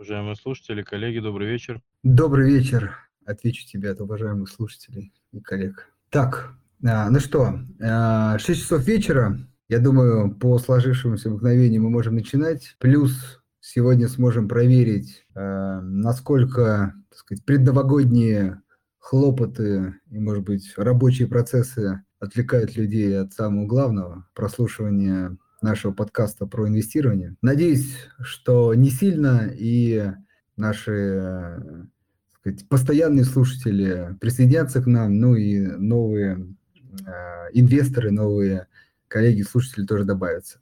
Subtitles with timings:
[0.00, 1.82] Уважаемые слушатели, коллеги, добрый вечер.
[2.02, 2.96] Добрый вечер.
[3.26, 5.92] Отвечу тебе от уважаемых слушателей и коллег.
[6.08, 9.38] Так, а, ну что, а, 6 часов вечера.
[9.68, 12.76] Я думаю, по сложившемуся мгновению мы можем начинать.
[12.78, 18.62] Плюс сегодня сможем проверить, а, насколько так сказать, предновогодние
[18.96, 26.68] хлопоты и, может быть, рабочие процессы отвлекают людей от самого главного– прослушивания нашего подкаста про
[26.68, 27.36] инвестирование.
[27.42, 30.12] Надеюсь, что не сильно и
[30.56, 31.84] наши э,
[32.40, 36.54] сказать, постоянные слушатели присоединятся к нам, ну и новые
[37.06, 38.66] э, инвесторы, новые
[39.08, 40.60] коллеги, слушатели тоже добавятся.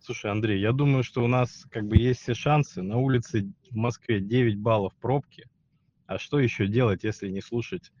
[0.00, 2.82] Слушай, Андрей, я думаю, что у нас как бы есть все шансы.
[2.82, 5.48] На улице в Москве 9 баллов пробки.
[6.06, 7.92] А что еще делать, если не слушать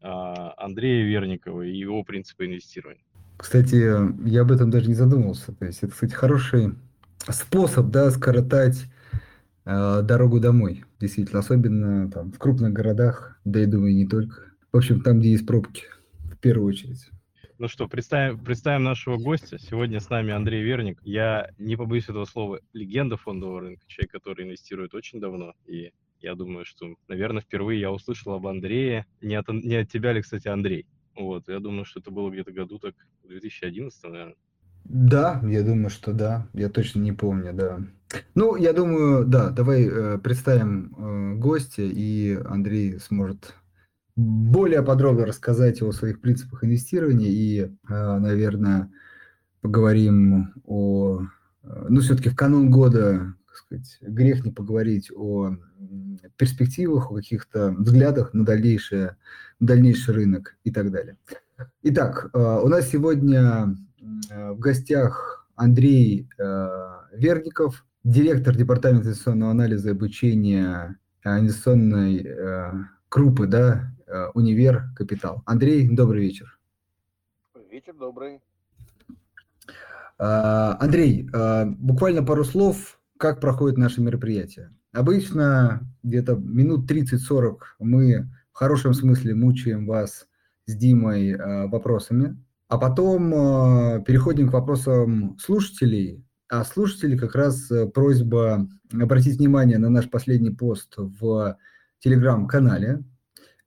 [0.00, 3.04] э, Андрея Верникова и его принципы инвестирования?
[3.40, 5.52] Кстати, я об этом даже не задумывался.
[5.54, 6.74] То есть это, кстати, хороший
[7.26, 8.84] способ, да, скоротать
[9.64, 10.84] э, дорогу домой.
[11.00, 14.42] Действительно, особенно там в крупных городах, да и думаю, не только.
[14.72, 15.84] В общем, там, где есть пробки,
[16.24, 17.08] в первую очередь.
[17.56, 19.58] Ну что, представим, представим нашего гостя.
[19.58, 21.00] Сегодня с нами Андрей Верник.
[21.02, 25.54] Я не побоюсь этого слова, легенда фондового рынка, человек, который инвестирует очень давно.
[25.64, 29.06] И я думаю, что, наверное, впервые я услышал об Андрее.
[29.22, 30.86] Не от, не от тебя ли, кстати, Андрей?
[31.16, 32.94] Вот, я думаю, что это было где-то году так,
[33.30, 34.34] 2011, наверное.
[34.84, 36.48] Да, я думаю, что да.
[36.52, 37.80] Я точно не помню, да.
[38.34, 43.54] Ну, я думаю, да, давай э, представим э, гостя, и Андрей сможет
[44.16, 48.90] более подробно рассказать о своих принципах инвестирования и, э, наверное,
[49.60, 51.22] поговорим о...
[51.62, 55.56] Э, ну, все-таки в канун года, так сказать, грех не поговорить о
[56.36, 59.16] перспективах, о каких-то взглядах на дальнейшее
[59.60, 61.16] дальнейший рынок и так далее.
[61.82, 63.74] Итак, э, у нас сегодня
[64.30, 66.68] э, в гостях Андрей э,
[67.12, 72.26] Верников, директор Департамента инвестиционного анализа и обучения инвестиционной
[73.10, 73.92] группы, да,
[74.32, 75.42] Универ Капитал.
[75.44, 76.58] Андрей, добрый вечер.
[77.70, 78.40] Вечер добрый.
[80.16, 81.28] Андрей,
[81.76, 84.72] буквально пару слов, как проходит наше мероприятие.
[84.92, 90.26] Обычно где-то минут 30-40 мы хорошем смысле мучаем вас
[90.70, 92.36] с Димой э, вопросами,
[92.68, 96.24] а потом э, переходим к вопросам слушателей.
[96.48, 101.56] А слушатели как раз э, просьба обратить внимание на наш последний пост в
[102.00, 103.04] телеграм-канале.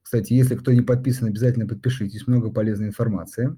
[0.02, 3.56] Кстати, если кто не подписан, обязательно подпишитесь, много полезной информации.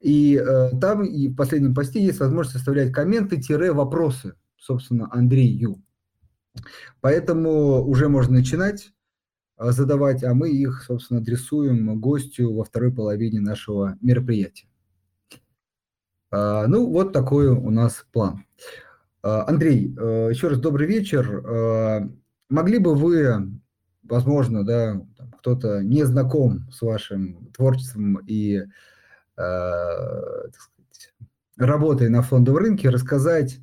[0.00, 5.82] И э, там и в последнем посте есть возможность оставлять комменты-вопросы, собственно, Андрею.
[7.00, 8.92] Поэтому уже можно начинать.
[9.60, 14.66] А, задавать, а мы их, собственно, адресуем гостю во второй половине нашего мероприятия.
[16.30, 18.46] А, ну, вот такой у нас план.
[19.22, 19.88] А, Андрей,
[20.30, 22.08] еще раз добрый вечер.
[22.48, 23.60] Могли бы вы,
[24.02, 25.06] возможно, да,
[25.38, 28.62] кто-то не знаком с вашим творчеством и
[29.36, 31.14] так сказать,
[31.56, 33.60] работой на фондовом рынке, рассказать,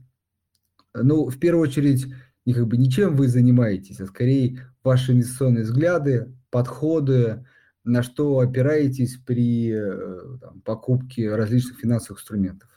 [0.94, 2.08] ну, в первую очередь,
[2.46, 7.46] не как бы ничем вы занимаетесь, а скорее ваши инвестиционные взгляды, подходы,
[7.84, 12.70] на что опираетесь при э, там, покупке различных финансовых инструментов?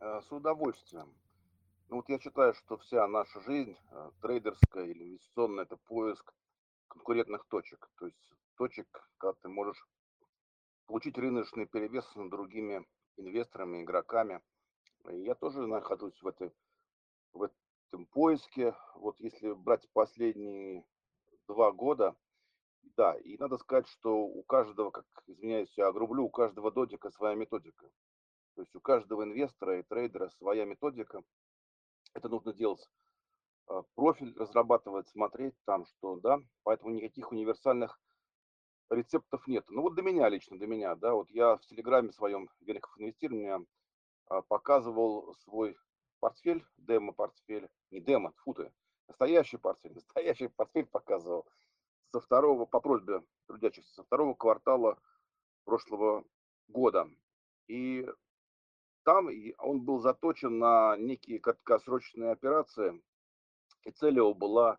[0.00, 1.12] Э, с удовольствием.
[1.88, 6.32] Ну, вот я считаю, что вся наша жизнь, э, трейдерская или инвестиционная, это поиск
[6.88, 7.88] конкурентных точек.
[7.98, 8.86] То есть точек,
[9.18, 9.86] когда ты можешь
[10.86, 12.84] получить рыночный перевес над другими
[13.16, 14.40] инвесторами, игроками.
[15.10, 16.52] И я тоже нахожусь в этой
[17.32, 17.48] в
[17.88, 18.74] этом поиске.
[18.94, 20.84] Вот если брать последние
[21.48, 22.16] два года,
[22.96, 27.34] да, и надо сказать, что у каждого, как, извиняюсь, я огрублю, у каждого додика своя
[27.34, 27.90] методика.
[28.54, 31.22] То есть у каждого инвестора и трейдера своя методика.
[32.14, 32.84] Это нужно делать
[33.68, 38.00] а, профиль разрабатывать, смотреть там, что, да, поэтому никаких универсальных
[38.90, 39.64] рецептов нет.
[39.68, 43.64] Ну вот до меня лично, до меня, да, вот я в Телеграме своем Великов инвестирования
[44.26, 45.76] а, показывал свой
[46.20, 48.72] портфель, демо-портфель, не демо, фу ты,
[49.08, 51.46] настоящий портфель, настоящий портфель показывал
[52.12, 54.98] со второго, по просьбе трудящихся, со второго квартала
[55.64, 56.24] прошлого
[56.68, 57.08] года.
[57.66, 58.06] И
[59.04, 59.28] там
[59.58, 63.02] он был заточен на некие краткосрочные операции,
[63.84, 64.78] и цель его была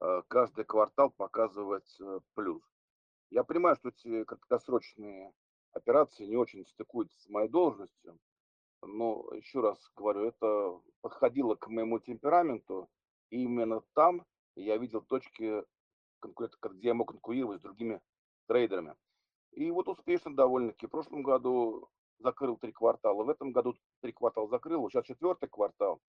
[0.00, 2.62] э, каждый квартал показывать э, плюс.
[3.30, 5.32] Я понимаю, что эти краткосрочные
[5.72, 8.18] операции не очень стыкуются с моей должностью,
[8.86, 12.88] но еще раз говорю, это подходило к моему темпераменту,
[13.30, 14.24] и именно там
[14.56, 15.64] я видел точки,
[16.22, 18.00] где я мог конкурировать с другими
[18.46, 18.94] трейдерами.
[19.52, 20.86] И вот успешно довольно-таки.
[20.86, 21.88] В прошлом году
[22.18, 23.22] закрыл три квартала.
[23.22, 26.00] В этом году три квартала закрыл, сейчас четвертый квартал.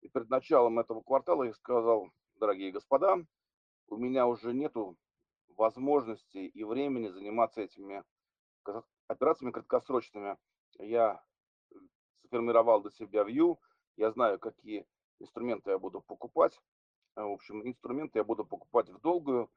[0.00, 3.24] И перед началом этого квартала я сказал, дорогие господа,
[3.88, 4.96] у меня уже нету
[5.56, 8.02] возможности и времени заниматься этими
[9.06, 10.36] операциями краткосрочными.
[10.78, 11.22] Я
[12.34, 13.58] сформировал для себя view,
[13.96, 14.86] я знаю, какие
[15.20, 16.58] инструменты я буду покупать.
[17.14, 19.48] В общем, инструменты я буду покупать в долгую,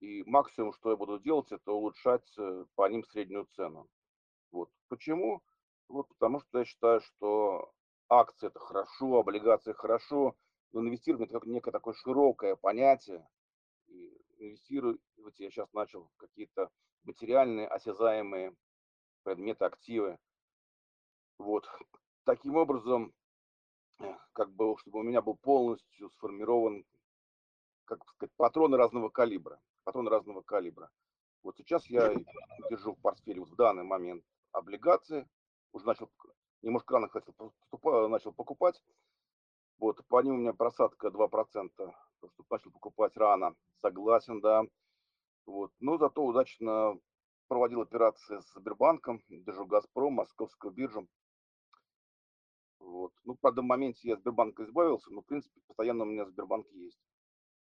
[0.00, 3.88] и максимум, что я буду делать, это улучшать э, по ним среднюю цену.
[4.52, 4.70] Вот.
[4.88, 5.42] Почему?
[5.88, 7.72] Вот потому что я считаю, что
[8.10, 10.36] акции это хорошо, облигации хорошо,
[10.72, 13.26] но инвестирование это некое такое широкое понятие.
[13.86, 15.00] И инвестировать
[15.38, 16.70] я сейчас начал какие-то
[17.04, 18.54] материальные, осязаемые
[19.22, 20.18] предметы, активы.
[21.38, 21.66] Вот.
[22.26, 23.14] Таким образом,
[24.00, 26.84] э, как бы, чтобы у меня был полностью сформирован,
[27.84, 29.60] как сказать, патроны разного калибра.
[29.84, 30.90] Патроны разного калибра.
[31.44, 32.12] Вот сейчас я
[32.68, 35.28] держу в портфеле вот в данный момент облигации,
[35.70, 36.10] уже начал,
[36.62, 37.32] немножко рано хотел,
[38.08, 38.82] начал покупать.
[39.78, 41.94] Вот, по ним у меня просадка 2%, то,
[42.28, 44.64] что начал покупать рано, согласен, да.
[45.46, 46.98] Вот, но зато удачно
[47.46, 51.06] проводил операции с Сбербанком, держу Газпром, Московскую биржу.
[52.86, 53.12] Вот.
[53.24, 56.68] Ну, правда, в моменте я от Сбербанка избавился, но, в принципе, постоянно у меня Сбербанк
[56.70, 57.00] есть.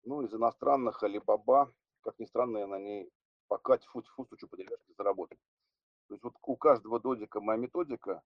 [0.03, 1.71] Ну, из иностранных Алибаба,
[2.01, 3.11] как ни странно, я на ней
[3.47, 5.37] пока тьфу-тьфу стучу по деревяшке заработал.
[6.09, 8.23] То есть вот у каждого додика моя методика.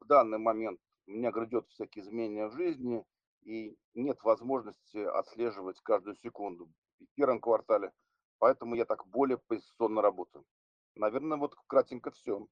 [0.00, 3.04] В данный момент меня грядет всякие изменения в жизни,
[3.42, 7.92] и нет возможности отслеживать каждую секунду в первом квартале.
[8.38, 10.46] Поэтому я так более позиционно работаю.
[10.94, 12.46] Наверное, вот кратенько все.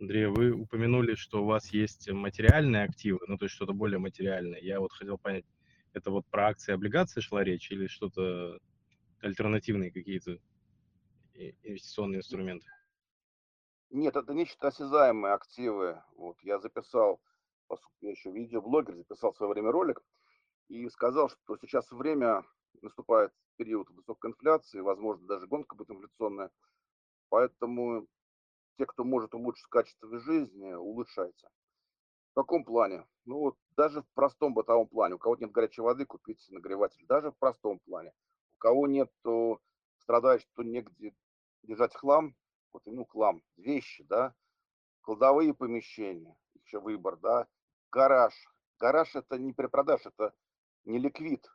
[0.00, 4.58] Андрей, вы упомянули, что у вас есть материальные активы, ну то есть что-то более материальное.
[4.58, 5.44] Я вот хотел понять,
[5.92, 8.58] это вот про акции, облигации шла речь или что-то
[9.20, 10.38] альтернативные какие-то
[11.34, 12.66] инвестиционные инструменты?
[13.90, 16.02] Нет, это нечто осязаемые активы.
[16.16, 17.20] Вот я записал,
[17.66, 20.02] поскольку я еще видеоблогер, записал в свое время ролик
[20.68, 22.44] и сказал, что сейчас время,
[22.80, 26.50] наступает период высокой инфляции, возможно, даже гонка будет инфляционная.
[27.28, 28.06] Поэтому
[28.76, 31.48] те, кто может улучшить качество жизни, улучшайте.
[32.32, 33.06] В каком плане?
[33.24, 35.14] Ну вот даже в простом бытовом плане.
[35.14, 37.04] У кого нет горячей воды, купите нагреватель.
[37.06, 38.12] Даже в простом плане.
[38.56, 39.10] У кого нет,
[39.98, 41.14] страдает, что негде
[41.62, 42.34] держать хлам,
[42.72, 44.34] вот, ну, хлам, вещи, да,
[45.02, 47.46] кладовые помещения, еще выбор, да,
[47.90, 48.34] гараж.
[48.78, 50.34] Гараж это не перепродаж, это
[50.84, 51.46] не ликвид,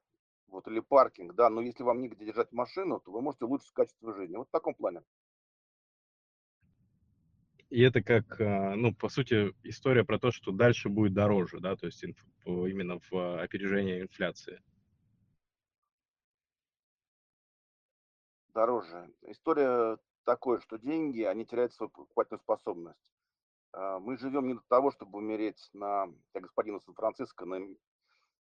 [0.47, 4.13] вот, или паркинг, да, но если вам негде держать машину, то вы можете улучшить качество
[4.13, 4.37] жизни.
[4.37, 5.03] Вот в таком плане.
[7.69, 11.75] И это как, а, ну, по сути, история про то, что дальше будет дороже, да,
[11.75, 12.03] то есть
[12.45, 14.61] именно в опережении инфляции.
[18.53, 19.11] Дороже.
[19.23, 22.99] История такое, что деньги, они теряют свою покупательную способность.
[23.73, 27.59] А, мы живем не для того, чтобы умереть на, как господина Сан-Франциско, на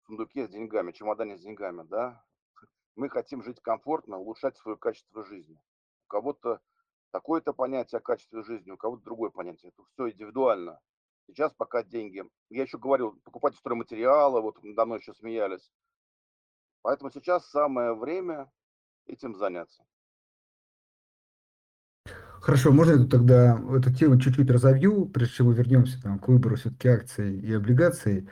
[0.06, 2.24] сундуке с деньгами, чемодане с деньгами, да.
[2.96, 5.62] Мы хотим жить комфортно, улучшать свое качество жизни.
[6.06, 6.60] У кого-то
[7.12, 9.72] такое-то понятие о качестве жизни, у кого-то другое понятие.
[9.76, 10.80] Это все индивидуально.
[11.28, 12.24] Сейчас пока деньги.
[12.50, 15.72] Я еще говорил, покупать стройматериалы, вот давно еще смеялись.
[16.82, 18.52] Поэтому сейчас самое время
[19.06, 19.84] этим заняться.
[22.42, 26.56] Хорошо, можно я тогда эту тему чуть-чуть разовью, прежде чем мы вернемся там, к выбору
[26.56, 28.28] все-таки акций и облигаций.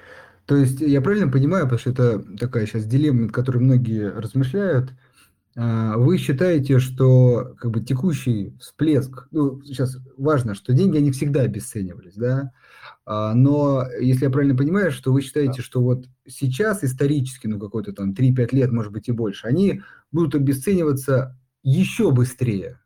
[0.48, 4.94] То есть я правильно понимаю, потому что это такая сейчас дилемма, над которой многие размышляют.
[5.56, 11.42] А, вы считаете, что как бы текущий всплеск, ну, сейчас важно, что деньги, они всегда
[11.42, 12.52] обесценивались, да,
[13.06, 15.64] а, но если я правильно понимаю, что вы считаете, да.
[15.64, 20.36] что вот сейчас исторически, ну, какой-то там 3-5 лет, может быть, и больше, они будут
[20.36, 22.80] обесцениваться еще быстрее,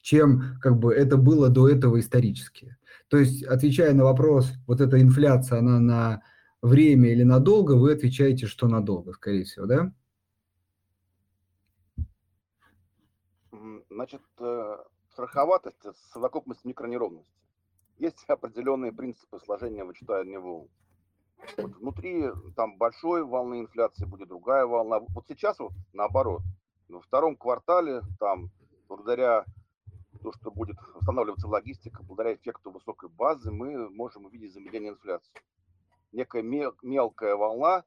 [0.00, 2.76] чем как бы это было до этого исторически.
[3.08, 6.22] То есть, отвечая на вопрос, вот эта инфляция, она на
[6.62, 9.92] время или надолго, вы отвечаете, что надолго, скорее всего, да?
[13.96, 17.32] Значит, э, страховатость– это совокупность микронеровностей.
[17.96, 20.68] Есть определенные принципы сложения вычитания волн.
[21.56, 22.26] Вот внутри
[22.56, 25.00] там большой волны инфляции будет другая волна.
[25.00, 26.42] Вот сейчас вот наоборот.
[26.90, 28.50] Во втором квартале там
[28.86, 29.46] благодаря
[30.22, 35.32] то, что будет восстанавливаться логистика, благодаря эффекту высокой базы, мы можем увидеть замедление инфляции.
[36.12, 37.82] Некая мелкая волна,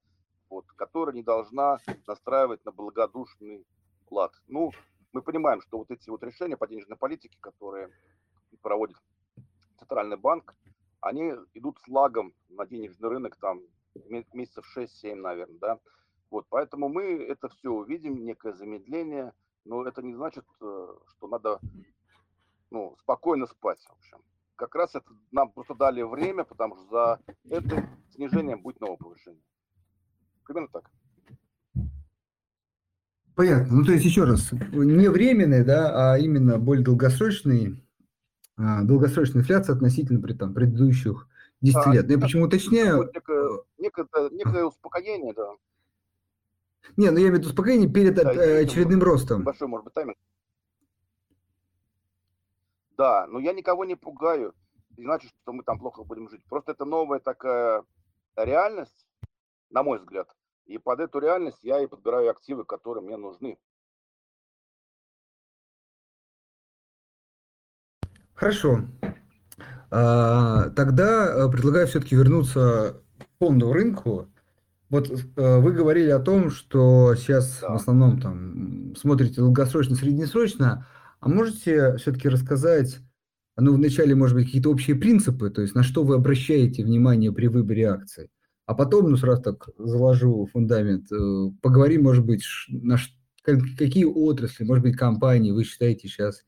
[0.49, 3.63] вот, которая не должна настраивать на благодушный
[4.09, 4.33] лад.
[4.47, 4.71] Ну,
[5.13, 7.89] мы понимаем, что вот эти вот решения по денежной политике, которые
[8.61, 8.97] проводит
[9.77, 10.55] Центральный банк,
[11.01, 13.61] они идут с лагом на денежный рынок там
[14.33, 15.79] месяцев 6-7, наверное, да.
[16.29, 19.33] Вот, поэтому мы это все увидим, некое замедление,
[19.65, 21.59] но это не значит, э, что надо
[22.69, 24.19] ну, спокойно спать, в общем.
[24.55, 29.41] как раз это нам просто дали время, потому что за это снижение будет новое повышение.
[30.45, 30.91] Примерно так.
[33.39, 33.77] Понятно.
[33.77, 37.81] Ну, то есть, еще раз, не временный, да, а именно более долгосрочный,
[38.57, 41.25] а, долгосрочная инфляция относительно при, там, предыдущих
[41.61, 42.07] 10 а, лет.
[42.07, 43.09] Но я почему уточняю...
[43.13, 45.53] Некое, некое, некое успокоение, да.
[46.97, 49.45] Не, ну я имею в виду успокоение перед да, очередным ростом.
[49.45, 50.17] Большой, может быть, тайминг.
[52.97, 54.53] Да, но я никого не пугаю.
[54.97, 56.41] Не значит, что мы там плохо будем жить.
[56.49, 57.85] Просто это новая такая
[58.35, 59.07] реальность,
[59.69, 60.27] на мой взгляд.
[60.69, 63.57] И под эту реальность я и подбираю активы, которые мне нужны.
[68.35, 68.81] Хорошо.
[69.89, 74.27] А, тогда э, предлагаю все-таки вернуться к фондовому рынку.
[74.91, 77.69] Вот э, вы говорили о том, что сейчас да.
[77.69, 80.87] в основном там смотрите долгосрочно, среднесрочно.
[81.19, 82.99] А можете все-таки рассказать,
[83.57, 87.47] ну, вначале, может быть, какие-то общие принципы, то есть на что вы обращаете внимание при
[87.47, 88.29] выборе акций?
[88.69, 91.15] А потом, ну, сразу так заложу фундамент, э,
[91.59, 92.97] поговорим, может быть, на
[93.43, 96.45] какие отрасли, может быть, компании вы считаете сейчас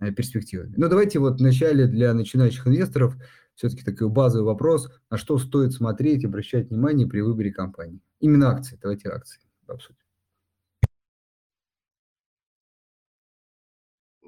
[0.00, 0.72] э, перспективами.
[0.78, 3.16] Ну, давайте вот вначале для начинающих инвесторов
[3.54, 8.00] все-таки такой базовый вопрос, на что стоит смотреть, обращать внимание при выборе компании.
[8.18, 10.00] Именно акции, давайте акции обсудим.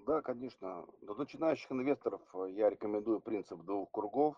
[0.06, 0.84] Да, конечно.
[1.00, 4.36] Для начинающих инвесторов э, я рекомендую принцип двух кругов.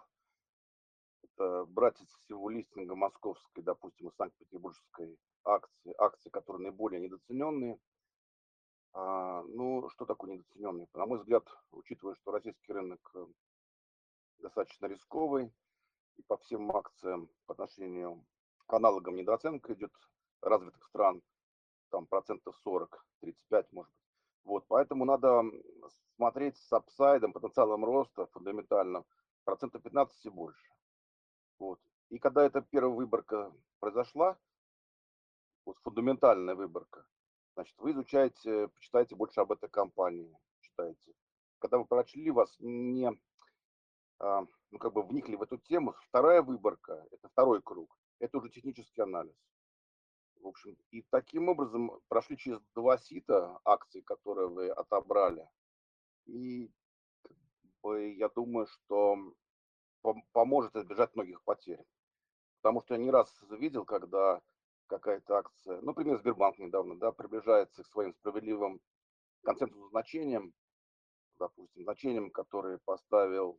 [1.35, 7.79] Это брать из всего листинга московской, допустим, и санкт-петербургской акции, акции, которые наиболее недооцененные.
[8.93, 10.89] А, ну, что такое недооцененные?
[10.95, 13.27] На мой взгляд, учитывая, что российский рынок э,
[14.41, 15.51] достаточно рисковый,
[16.17, 18.25] и по всем акциям по отношению
[18.67, 19.93] к аналогам недооценка идет
[20.43, 21.23] развитых стран,
[21.91, 24.03] там процентов 40, 35, может быть.
[24.45, 25.45] Вот, поэтому надо
[26.17, 29.07] смотреть с апсайдом, потенциалом роста фундаментальным
[29.45, 30.73] процентов 15 и больше.
[31.63, 31.79] Вот.
[32.09, 34.37] И когда эта первая выборка произошла,
[35.65, 37.07] вот фундаментальная выборка,
[37.55, 41.15] значит, вы изучаете, почитаете больше об этой компании, читаете.
[41.61, 43.17] Когда вы прочли, вас не,
[44.19, 48.51] а, ну, как бы вникли в эту тему, вторая выборка, это второй круг, это уже
[48.51, 49.37] технический анализ.
[50.41, 55.49] В общем, и таким образом прошли через два сита акций, которые вы отобрали.
[56.27, 56.73] И
[57.85, 59.33] я думаю, что
[60.33, 61.85] поможет избежать многих потерь.
[62.61, 64.41] Потому что я не раз видел, когда
[64.87, 68.81] какая-то акция, ну, например, Сбербанк недавно, да, приближается к своим справедливым
[69.43, 70.53] консенсусным значениям,
[71.39, 73.59] допустим, значениям, которые поставил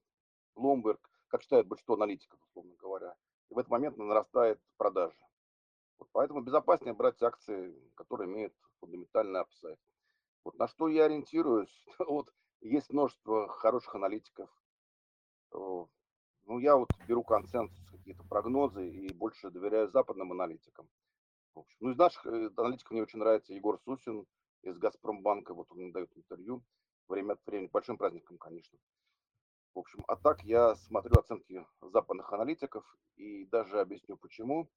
[0.56, 3.16] Bloomberg, как считает большинство аналитиков, условно говоря.
[3.50, 5.18] И в этот момент нарастает продажа.
[5.98, 9.80] Вот поэтому безопаснее брать акции, которые имеют фундаментальный апсайд.
[10.44, 11.86] Вот на что я ориентируюсь?
[12.00, 12.32] Вот
[12.62, 14.50] есть множество хороших аналитиков.
[16.46, 20.90] Ну, я вот беру консенсус, какие-то прогнозы и больше доверяю западным аналитикам.
[21.56, 24.26] В общем, ну, из наших э, аналитиков мне очень нравится Егор Сусин
[24.62, 25.54] из Газпромбанка.
[25.54, 26.64] Вот он дает интервью
[27.08, 28.78] время от времени, большим праздником, конечно.
[29.74, 32.86] В общем, а так я смотрю оценки западных аналитиков
[33.16, 34.70] и даже объясню почему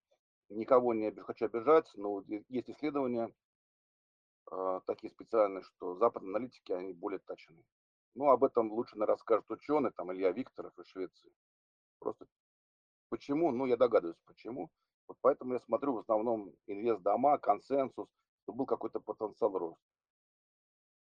[0.49, 3.31] никого не хочу обижать, но есть исследования
[4.51, 7.65] э, такие специальные, что западные аналитики, они более точны.
[8.15, 11.31] Ну, об этом лучше наверное, расскажет ученый, там, Илья Викторов из Швеции.
[11.99, 12.27] Просто
[13.09, 13.51] почему?
[13.53, 14.71] Ну, я догадываюсь, почему.
[15.09, 18.09] Вот поэтому я смотрю в основном инвест-дома, консенсус,
[18.43, 19.81] чтобы был какой-то потенциал роста.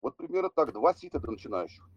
[0.01, 1.87] Вот примерно так, два сита для начинающих.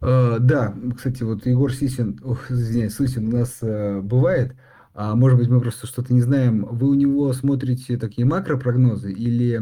[0.00, 4.54] Uh, да, кстати, вот Егор Сисин, ох, извиняюсь, Сусин у нас uh, бывает.
[4.94, 6.64] А может быть, мы просто что-то не знаем.
[6.64, 9.60] Вы у него смотрите такие макропрогнозы или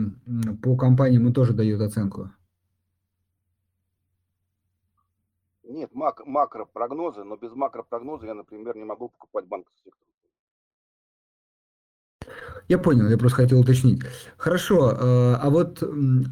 [0.62, 2.30] по компаниям он тоже дает оценку?
[5.62, 10.08] Нет, мак макропрогнозы, но без макропрогноза я, например, не могу покупать банковский сектор.
[12.68, 14.02] Я понял, я просто хотел уточнить.
[14.36, 15.82] Хорошо, э, а вот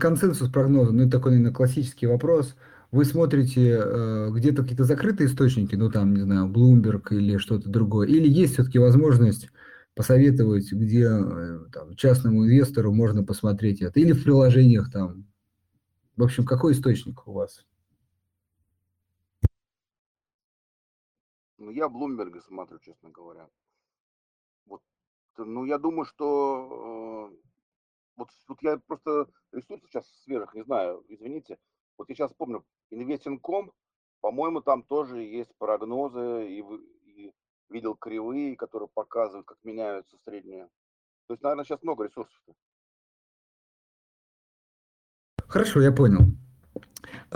[0.00, 2.56] консенсус прогноза, ну это такой, наверное, классический вопрос–
[2.94, 8.06] вы смотрите э, где-то какие-то закрытые источники, ну там, не знаю, Bloomberg или что-то другое,
[8.06, 9.48] или есть все-таки возможность
[9.96, 15.26] посоветовать, где э, там, частному инвестору можно посмотреть это, или в приложениях там.
[16.16, 17.64] В общем, какой источник у вас?
[21.64, 23.48] Ну, я Bloomberg смотрю, честно говоря.
[24.66, 24.82] Вот,
[25.38, 27.36] ну, я думаю, что э,
[28.16, 31.58] вот, вот я просто ресурсов сейчас свежих не знаю, извините.
[31.96, 33.72] Вот я сейчас помню, Investing.com,
[34.20, 36.62] по-моему, там тоже есть прогнозы и,
[37.06, 37.32] и
[37.70, 40.68] видел кривые, которые показывают, как меняются средние.
[41.26, 42.38] То есть, наверное, сейчас много ресурсов.
[45.48, 46.36] Хорошо, я понял.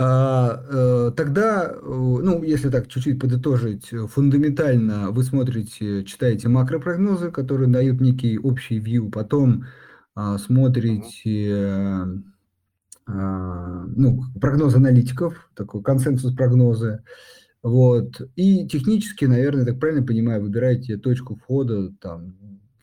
[0.01, 7.69] А, э, тогда, э, ну, если так чуть-чуть подытожить, фундаментально вы смотрите, читаете макропрогнозы, которые
[7.69, 9.65] дают некий общий view, потом
[10.15, 11.53] а, смотрите
[13.07, 17.03] а, ну, прогноз аналитиков, такой консенсус прогнозы,
[17.61, 22.35] вот, и технически, наверное, так правильно понимаю, выбираете точку входа там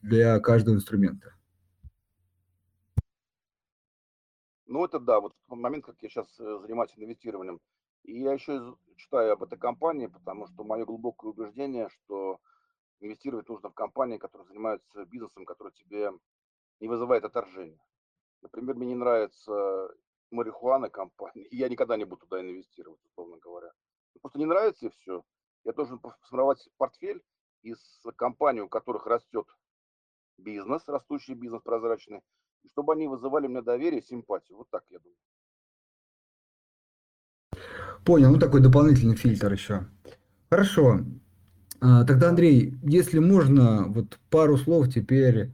[0.03, 1.36] для каждого инструмента.
[4.67, 7.61] Ну, это да, вот в момент, как я сейчас э, занимаюсь инвестированием.
[8.03, 12.41] И я еще читаю об этой компании, потому что мое глубокое убеждение, что
[13.01, 16.11] инвестировать нужно в компании, которые занимаются бизнесом, который тебе
[16.81, 17.79] не вызывает отторжения.
[18.43, 19.89] Например, мне не нравится
[20.31, 23.73] марихуана компания, я никогда не буду туда инвестировать, условно говоря.
[24.21, 25.25] Просто не нравится и все.
[25.65, 27.23] Я должен сформировать портфель
[27.63, 27.79] из
[28.17, 29.47] компаний, у которых растет
[30.39, 32.23] бизнес, растущий бизнес прозрачный, и
[32.73, 34.59] чтобы они вызывали мне доверие, симпатию.
[34.59, 35.17] Вот так я думаю.
[38.05, 39.87] Понял, ну такой дополнительный фильтр еще.
[40.51, 41.01] Хорошо.
[41.81, 45.53] А, тогда, Андрей, если можно, вот пару слов теперь,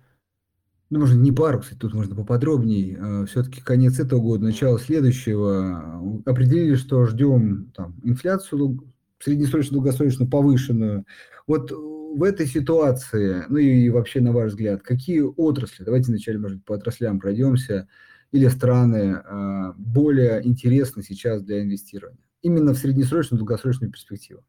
[0.90, 6.20] ну, может, не пару, кстати, тут можно поподробнее, а, все-таки конец этого года, начало следующего,
[6.26, 8.84] определили, что ждем там, инфляцию
[9.18, 11.06] среднесрочно, долгосрочно повышенную.
[11.46, 11.72] Вот
[12.14, 16.66] в этой ситуации, ну и вообще, на ваш взгляд, какие отрасли, давайте вначале, может быть,
[16.66, 17.88] по отраслям пройдемся,
[18.30, 22.24] или страны а, более интересны сейчас для инвестирования?
[22.42, 24.44] Именно в среднесрочную, долгосрочную перспективу.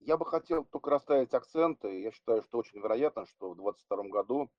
[0.00, 2.00] Я бы хотел только расставить акценты.
[2.00, 4.50] Я считаю, что очень вероятно, что в 2022 году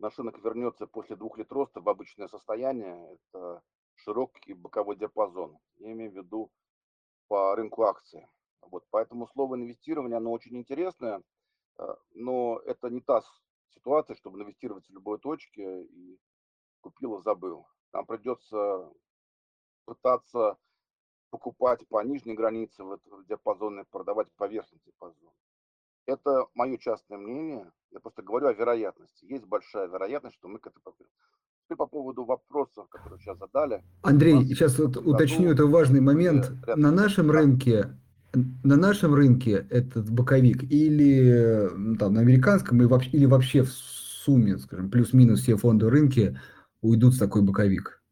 [0.00, 3.16] наш рынок вернется после двух лет роста в обычное состояние.
[3.30, 3.62] Это
[3.94, 5.56] широкий боковой диапазон.
[5.76, 6.50] Я имею в виду
[7.32, 8.26] по рынку акций.
[8.60, 11.22] Вот, поэтому слово инвестирование, оно очень интересное,
[11.78, 13.22] э, но это не та
[13.70, 16.20] ситуация, чтобы инвестировать в любой точке и
[16.82, 17.66] купил и забыл.
[17.94, 18.92] Нам придется
[19.86, 20.58] пытаться
[21.30, 25.32] покупать по нижней границе в этом диапазоне, продавать по верхней диапазону.
[26.04, 27.72] Это мое частное мнение.
[27.92, 29.24] Я просто говорю о вероятности.
[29.24, 30.94] Есть большая вероятность, что мы к этому.
[31.64, 33.82] Теперь по поводу вопросов, которые сейчас задали.
[34.02, 36.52] Андрей, сейчас вот уточню, это важный момент.
[36.76, 37.96] На нашем рынке
[38.34, 45.40] на нашем рынке этот боковик или там, на американском или вообще в сумме, скажем, плюс-минус
[45.40, 46.38] все фонды рынки
[46.80, 48.02] уйдут в такой боковик?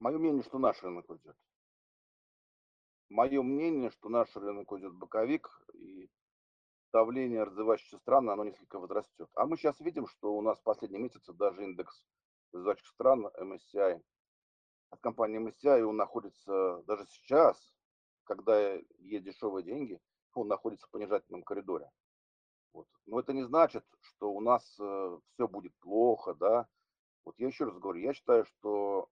[0.00, 1.36] Мое мнение, что наш рынок уйдет.
[3.10, 6.08] Мое мнение, что наш рынок уйдет боковик, и
[6.92, 9.28] давление развивающихся стран, оно несколько возрастет.
[9.34, 12.04] А мы сейчас видим, что у нас в последние месяцы даже индекс
[12.52, 14.02] развивающих стран MSCI,
[14.90, 17.74] от компании MSCI, он находится даже сейчас,
[18.24, 20.00] когда есть дешевые деньги,
[20.34, 21.90] он находится в понижательном коридоре.
[22.72, 22.86] Вот.
[23.06, 26.66] Но это не значит, что у нас э, все будет плохо, да.
[27.24, 29.08] Вот я еще раз говорю, я считаю, что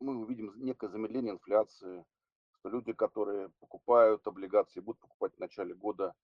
[0.00, 2.04] мы увидим некое замедление инфляции,
[2.58, 6.14] что люди, которые покупают облигации, будут покупать в начале года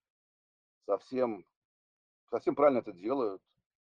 [0.86, 1.44] совсем,
[2.30, 3.42] совсем правильно это делают.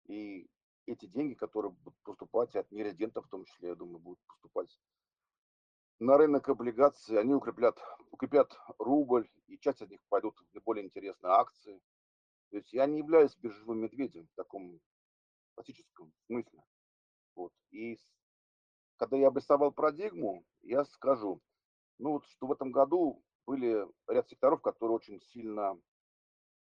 [0.06, 0.50] И
[0.86, 4.78] эти деньги, которые будут поступать от нерезидентов, в том числе, я думаю, будут поступать
[6.00, 7.80] на рынок облигаций, они укрепят,
[8.12, 11.82] укрепят рубль, и часть из них пойдут в наиболее интересные акции.
[12.50, 14.80] То есть я не являюсь биржевым медведем в таком
[15.56, 16.64] классическом смысле.
[17.36, 17.54] Вот.
[17.72, 17.98] И
[18.98, 21.42] когда я обрисовал парадигму, я скажу,
[22.00, 25.80] ну вот, что в этом году были ряд секторов, которые очень сильно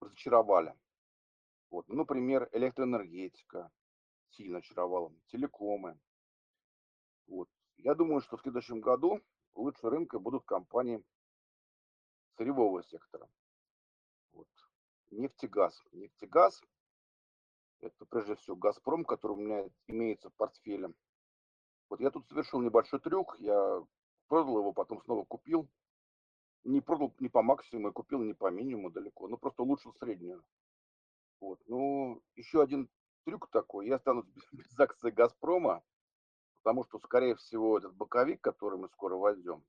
[0.01, 0.75] разочаровали.
[1.71, 1.89] Вот.
[1.89, 3.71] Ну, например, электроэнергетика
[4.31, 5.99] сильно очаровала, телекомы.
[7.27, 7.49] Вот.
[7.77, 9.21] Я думаю, что в следующем году
[9.55, 11.05] лучше рынка будут компании
[12.37, 13.29] сырьевого сектора.
[14.33, 14.49] Вот.
[15.11, 15.83] Нефтегаз.
[15.93, 16.63] Нефтегаз–
[17.81, 20.93] это прежде всего «Газпром», который у меня имеется в портфеле.
[21.89, 23.83] Вот я тут совершил небольшой трюк, я
[24.29, 25.69] продал его, потом снова купил
[26.65, 30.45] не продал не по максимуму, купил не по минимуму далеко, ну просто улучшил среднюю.
[31.41, 31.61] Вот.
[31.67, 32.89] Ну, еще один
[33.25, 35.83] трюк такой, я останусь без акции Газпрома,
[36.63, 39.65] потому что, скорее всего, этот боковик, который мы скоро войдем,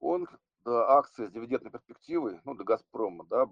[0.00, 0.28] он
[0.64, 3.48] до акции с дивидендной перспективой, ну, до Газпрома, да,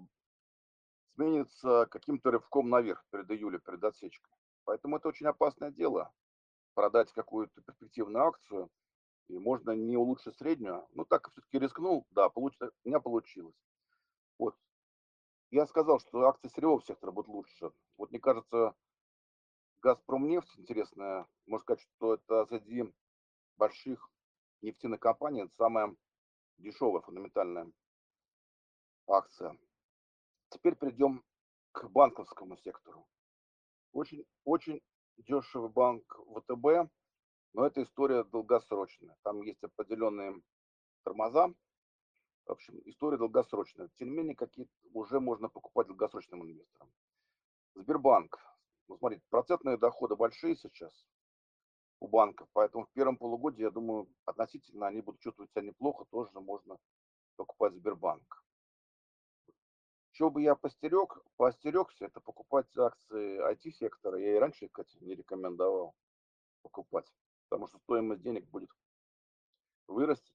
[1.15, 4.33] сменится каким-то рывком наверх перед июля, перед отсечкой.
[4.65, 6.13] Поэтому это очень опасное дело,
[6.73, 8.69] продать какую-то перспективную акцию–
[9.27, 10.87] и можно не улучшить среднюю.
[10.91, 12.55] Ну, так все-таки рискнул, да, получ...
[12.61, 13.55] у меня получилось.
[14.37, 14.55] Вот.
[15.51, 17.71] Я сказал, что акции сырьевого сектора будут лучше.
[17.97, 18.75] Вот мне кажется,
[19.81, 21.27] Газпром нефть интересная.
[21.45, 22.91] Можно сказать, что это среди
[23.57, 24.09] больших
[24.61, 25.95] нефтяных компаний это самая
[26.57, 27.71] дешевая фундаментальная
[29.07, 29.57] акция.
[30.49, 31.23] Теперь перейдем
[31.71, 33.07] к банковскому сектору.
[33.91, 34.81] Очень, очень
[35.17, 36.89] дешевый банк ВТБ,
[37.55, 39.15] но это история долгосрочная.
[39.23, 40.41] Там есть определенные
[41.03, 41.53] тормоза.
[42.45, 43.89] В общем, история долгосрочная.
[43.95, 46.91] Тем не менее, какие уже можно покупать долгосрочным инвесторам.
[47.75, 48.37] Сбербанк.
[48.89, 51.07] Ну, смотрите, процентные доходы большие сейчас
[52.01, 56.39] у банка, поэтому в первом полугодии, я думаю, относительно они будут чувствовать себя неплохо, тоже
[56.41, 56.77] можно
[57.37, 58.43] покупать Сбербанк.
[60.11, 64.19] Что бы я постерег, поостерегся, это покупать акции IT-сектора.
[64.19, 65.95] Я и раньше, кстати, не рекомендовал
[66.61, 67.09] покупать,
[67.49, 68.69] потому что стоимость денег будет
[69.87, 70.33] вырасти.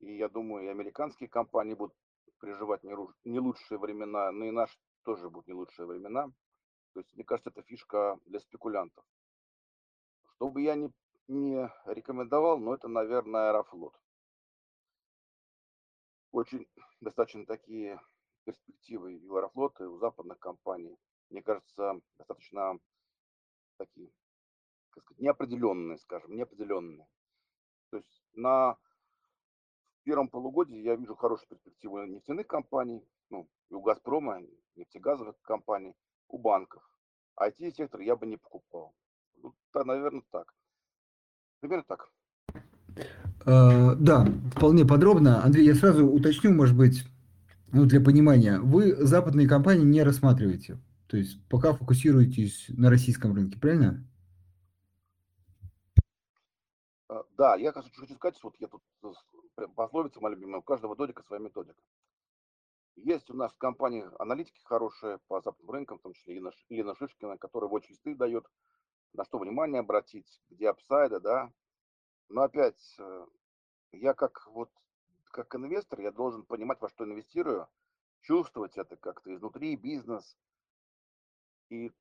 [0.00, 1.96] И я думаю, и американские компании будут
[2.40, 6.30] переживать не лучшие времена, но и наши тоже будут не лучшие времена.
[6.92, 9.04] То есть, мне кажется, это фишка для спекулянтов.
[10.34, 10.92] Что бы я не,
[11.26, 13.94] не рекомендовал, но это, наверное, Аэрофлот.
[16.30, 16.68] Очень
[17.00, 18.00] достаточно такие
[18.44, 20.96] перспективы и у Аэрофлота, и у западных компаний.
[21.30, 22.78] Мне кажется, достаточно
[23.76, 24.10] такие,
[24.90, 27.06] как сказать, неопределенные, скажем, неопределенные.
[27.90, 28.76] То есть на
[30.04, 35.94] первом полугодии я вижу хорошую перспективу нефтяных компаний, ну, и у «Газпрома», и нефтегазовых компаний,
[36.28, 36.82] у банков.
[37.38, 38.94] IT-сектор я бы не покупал.
[39.36, 40.54] Ну, да, наверное, так.
[41.60, 42.10] Примерно так.
[43.44, 45.44] Uh, да, вполне подробно.
[45.44, 47.04] Андрей, я сразу уточню, может быть,
[47.72, 48.58] ну, для понимания.
[48.58, 50.78] Вы западные компании не рассматриваете.
[51.06, 54.06] То есть пока фокусируетесь на российском рынке, правильно?
[57.08, 58.82] А, да, я хочу, хочу сказать, вот я тут
[59.76, 61.80] пословица моя любимая, у каждого додика своя методика.
[62.96, 66.96] Есть у нас в компании аналитики хорошие по западным рынкам, в том числе Елена, Елена
[66.96, 68.44] Шишкина, которая очень листы дает,
[69.12, 71.52] на что внимание обратить, где апсайды, да.
[72.28, 73.26] Но опять, э,
[73.92, 74.70] я как вот
[75.30, 77.68] как инвестор, я должен понимать, во что инвестирую,
[78.22, 80.36] чувствовать это как-то изнутри, бизнес.
[81.68, 81.92] И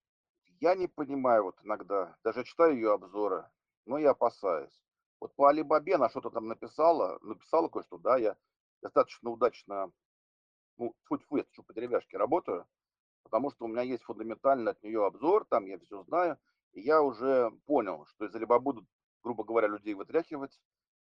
[0.59, 3.47] я не понимаю вот иногда, даже читаю ее обзоры,
[3.85, 4.86] но я опасаюсь.
[5.19, 8.37] Вот по Алибабе она что-то там написала, написала кое-что, да, я
[8.81, 9.91] достаточно удачно,
[10.77, 12.67] ну, фу фу я что по деревяшке работаю,
[13.23, 16.37] потому что у меня есть фундаментальный от нее обзор, там я все знаю,
[16.73, 18.85] и я уже понял, что из Алибабы будут,
[19.23, 20.59] грубо говоря, людей вытряхивать,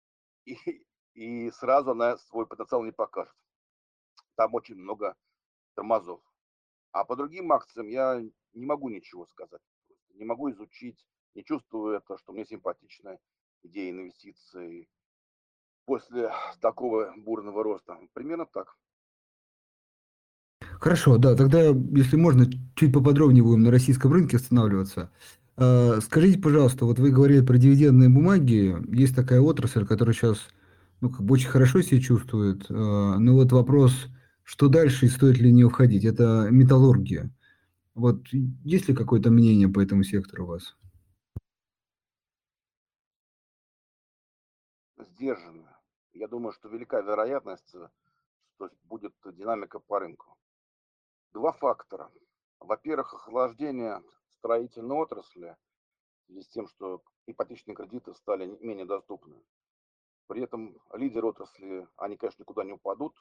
[0.44, 3.34] и, и сразу она свой потенциал не покажет.
[4.34, 5.16] Там очень много
[5.74, 6.20] тормозов.
[6.92, 8.20] А по другим акциям я
[8.54, 9.62] не могу ничего сказать.
[10.14, 13.20] Не могу изучить, не чувствую это, что мне симпатичная
[13.62, 14.88] идея инвестиций
[15.84, 17.98] после такого бурного роста.
[18.12, 18.76] Примерно так.
[20.80, 25.10] Хорошо, да, тогда, если можно, чуть поподробнее будем на российском рынке останавливаться.
[25.56, 28.76] А, скажите, пожалуйста, вот вы говорили про дивидендные бумаги.
[28.94, 30.48] Есть такая отрасль, которая сейчас
[31.00, 32.66] ну, как бы очень хорошо себя чувствует.
[32.70, 34.08] А, но вот вопрос,
[34.42, 37.30] что дальше и стоит ли не уходить, это металлургия.
[37.94, 38.26] Вот
[38.64, 40.76] есть ли какое-то мнение по этому сектору у вас?
[45.20, 45.78] Сдержанно.
[46.14, 50.38] Я думаю, что велика вероятность, что будет динамика по рынку.
[51.34, 52.10] Два фактора.
[52.58, 54.02] Во-первых, охлаждение
[54.38, 55.58] строительной отрасли
[56.22, 59.44] в связи с тем, что ипотечные кредиты стали менее доступны.
[60.26, 63.14] При этом лидеры отрасли, они, конечно, никуда не упадут,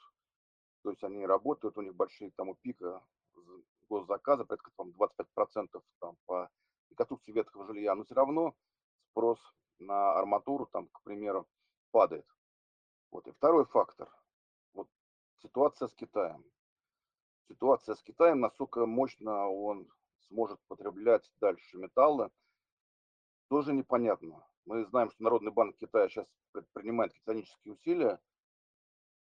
[0.82, 3.04] то есть они работают, у них большие там у пика
[3.90, 6.48] госзаказа, порядка там 25% там по
[6.88, 8.54] реконструкции ветхого жилья, но все равно
[9.10, 9.38] спрос
[9.78, 11.46] на арматуру там, к примеру,
[11.90, 12.26] падает.
[13.10, 13.26] Вот.
[13.26, 14.08] И второй фактор,
[14.72, 14.88] вот
[15.42, 16.44] ситуация с Китаем.
[17.48, 19.88] Ситуация с Китаем, насколько мощно он
[20.28, 22.30] сможет потреблять дальше металлы,
[23.48, 24.46] тоже непонятно.
[24.64, 28.20] Мы знаем, что Народный банк Китая сейчас предпринимает титанические усилия,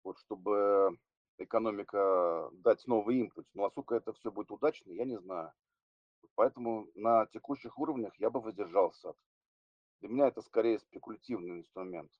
[0.03, 0.97] вот, чтобы
[1.37, 3.47] экономика дать новый импульс.
[3.53, 5.51] Но насколько это все будет удачно, я не знаю.
[6.35, 9.13] Поэтому на текущих уровнях я бы воздержался.
[9.99, 12.11] Для меня это скорее спекулятивный инструмент.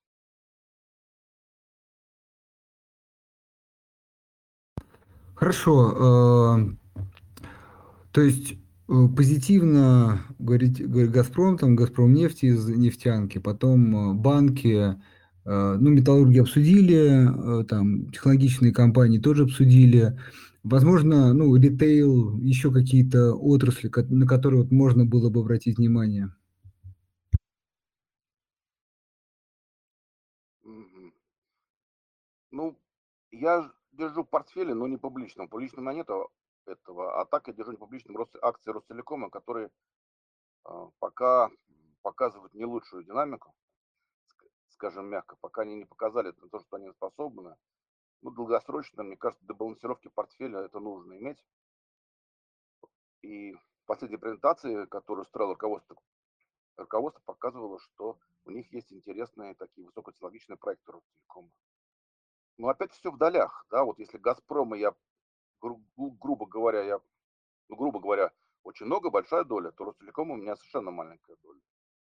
[5.35, 6.75] Хорошо.
[6.97, 7.01] Э,
[8.11, 8.55] то есть
[8.89, 14.95] Э, позитивно говорить Газпром, там Газпром нефть из нефтянки, потом э, банки,
[15.45, 20.17] ну, металлурги обсудили, там технологичные компании тоже обсудили.
[20.63, 26.33] Возможно, ну, ритейл, еще какие-то отрасли, на которые вот можно было бы обратить внимание.
[32.51, 32.79] Ну,
[33.33, 35.47] я держу портфели, но не публичном.
[35.47, 36.31] Публичном нету
[36.65, 37.19] этого.
[37.19, 39.69] А так я держу непубличным рост акции Ростелекома, которые
[40.63, 41.49] а, пока
[42.01, 43.55] показывают не лучшую динамику,
[44.69, 47.55] скажем мягко, пока они не показали то, что они способны.
[48.21, 51.43] Ну, долгосрочно, мне кажется, для балансировки портфеля это нужно иметь.
[53.21, 53.53] И
[53.85, 55.97] последней презентации, которую устроило руководство,
[56.77, 61.49] руководство показывало, что у них есть интересные такие высокотехнологичные проекты Ростелекома.
[62.57, 64.93] Но опять все в долях, да, вот если Газпрома я,
[65.59, 66.99] гру, грубо говоря, я,
[67.69, 68.31] ну, грубо говоря,
[68.63, 71.59] очень много, большая доля, то Ростелеком у меня совершенно маленькая доля.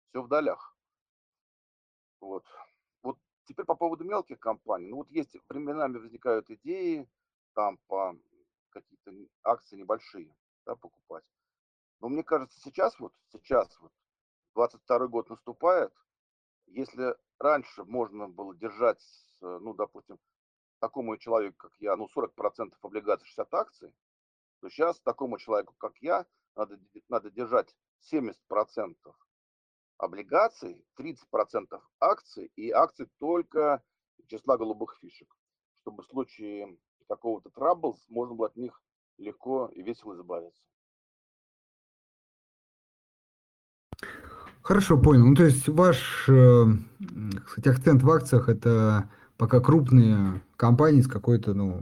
[0.10, 0.78] Все в долях.
[2.20, 2.46] Вот.
[3.02, 4.88] Вот теперь по поводу мелких компаний.
[4.88, 7.10] Ну вот есть, временами возникают идеи,
[7.54, 8.16] там по
[8.70, 9.12] какие-то
[9.44, 11.24] акции небольшие, да, покупать.
[12.00, 13.92] Но мне кажется, сейчас вот, сейчас вот,
[14.54, 15.94] 22 год наступает,
[16.68, 19.02] если раньше можно было держать,
[19.42, 20.18] ну, допустим,
[20.80, 23.94] такому человеку, как я, ну, 40% облигаций, 60 акций,
[24.62, 27.76] то сейчас такому человеку, как я, надо, надо держать
[28.12, 28.36] 70%
[29.98, 33.84] облигаций, 30% акций и акций только
[34.28, 35.34] числа голубых фишек,
[35.76, 38.82] чтобы в случае какого-то трабл можно было от них
[39.18, 40.62] легко и весело избавиться.
[44.62, 45.26] Хорошо, понял.
[45.28, 46.64] Ну, то есть ваш э,
[47.46, 51.82] кстати, акцент в акциях– это пока крупные компании с какой-то ну,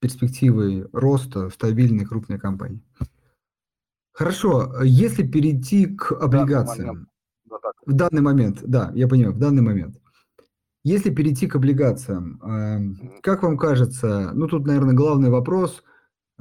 [0.00, 2.82] перспективой роста, стабильные крупные компании.
[4.12, 7.08] Хорошо, если перейти к облигациям.
[7.86, 9.96] В данный момент, да, я понимаю, в данный момент.
[10.84, 15.82] Если перейти к облигациям, э, как вам кажется, ну тут, наверное, главный вопрос,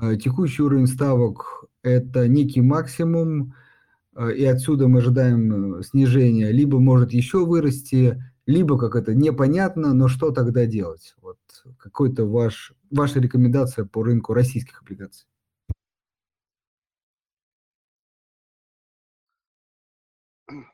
[0.01, 3.53] э, текущий уровень ставок– это некий максимум,
[4.15, 9.93] Э, и отсюда мы ожидаем э, снижения, либо может еще вырасти, либо как это непонятно,
[9.93, 11.15] но что тогда делать?
[11.21, 11.39] Вот
[11.79, 15.27] какой-то ваш, ваша рекомендация по рынку российских облигаций.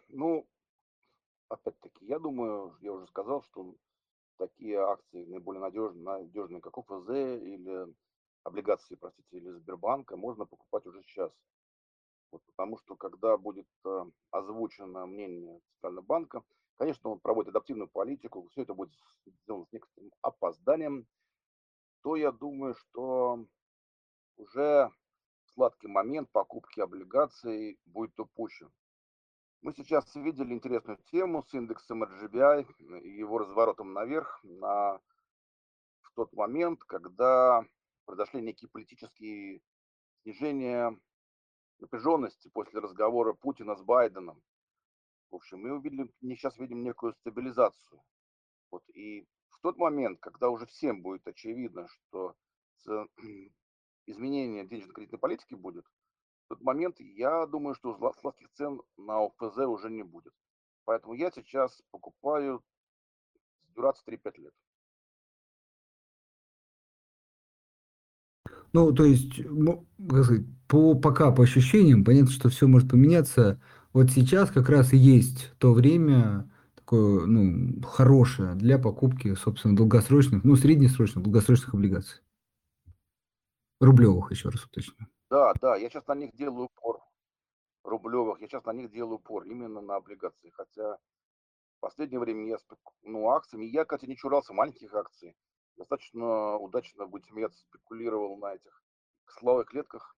[0.10, 0.48] Ну,
[1.50, 3.76] опять-таки, я думаю, я уже сказал, что
[4.38, 7.94] такие акции наиболее надежные, надежные как ОФЗ или
[8.44, 11.32] облигации, простите, или Сбербанка, можно покупать уже сейчас.
[12.32, 16.44] Вот, потому что когда будет э, озвучено мнение Центрального банка,
[16.78, 18.94] конечно, он проводит адаптивную политику, все это будет
[19.26, 21.08] сделано с некоторым опозданием,
[22.02, 23.46] то я думаю, что
[24.38, 24.92] уже
[25.54, 28.72] сладкий момент покупки облигаций будет упущен.
[29.62, 35.02] Мы сейчас видели интересную тему с индексом RGBI и его разворотом наверх на,
[36.02, 37.66] в тот момент, когда
[38.06, 39.62] произошли некие политические
[40.22, 40.98] снижения
[41.80, 44.42] напряженности после разговора Путина с Байденом.
[45.30, 48.02] В общем, мы увидели, мы сейчас видим некую стабилизацию.
[48.72, 52.36] Вот, и в тот момент, когда уже всем будет очевидно, что
[54.06, 55.86] изменение денежно-кредитной политики будет,
[56.46, 60.34] в тот момент я думаю, что сладких цен на ОФЗ уже не будет.
[60.86, 62.64] Поэтому я сейчас покупаю
[63.66, 64.54] с дюрацией 3-5 лет.
[68.72, 69.42] Ну, то есть,
[70.68, 73.62] по, пока по ощущениям, понятно, что все может поменяться.
[73.98, 80.44] Вот сейчас как раз и есть то время такое, ну, хорошее для покупки, собственно, долгосрочных,
[80.44, 82.22] ну, среднесрочных, долгосрочных облигаций.
[83.80, 85.08] Рублевых, еще раз уточню.
[85.32, 87.00] Да, да, я сейчас на них делаю упор.
[87.84, 90.52] Рублевых, я сейчас на них делаю упор, именно на облигации.
[90.52, 92.58] Хотя в последнее время я,
[93.02, 95.36] ну, акциями, я, кстати, не чурался маленьких акций
[95.76, 98.84] достаточно удачно, будем смеяться, спекулировал на этих
[99.26, 100.16] славых клетках.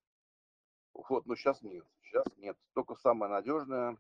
[0.94, 2.58] Вот, но сейчас нет, сейчас нет.
[2.74, 3.98] Только самое надежное,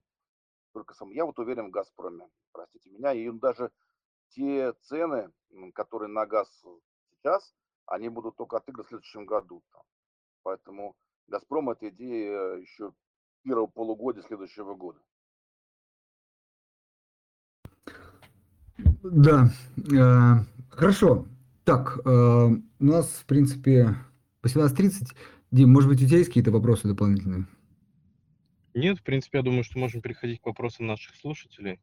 [0.73, 1.11] только сам.
[1.11, 3.71] Я вот уверен в Газпроме, простите меня, и даже
[4.29, 5.31] те цены,
[5.73, 6.47] которые на газ
[7.11, 7.53] сейчас,
[7.85, 9.63] они будут только отыграны в следующем году.
[10.43, 10.95] Поэтому
[11.27, 12.93] Газпром это идея еще
[13.43, 14.99] первого полугодия следующего года.
[19.03, 20.35] Да, э,
[20.69, 21.25] хорошо.
[21.63, 23.95] Так, э, у нас, в принципе,
[24.43, 25.15] 18.30.
[25.51, 27.47] Дим, может быть, у тебя есть какие-то вопросы дополнительные?
[28.73, 31.79] Нет, в принципе, я думаю, что можем переходить к вопросам наших слушателей.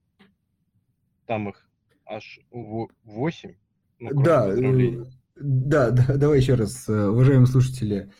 [1.26, 1.68] Там их
[2.04, 3.54] аж 8.
[3.98, 5.04] Ну, да, э,
[5.36, 8.12] да, да, давай еще раз, э, уважаемые слушатели.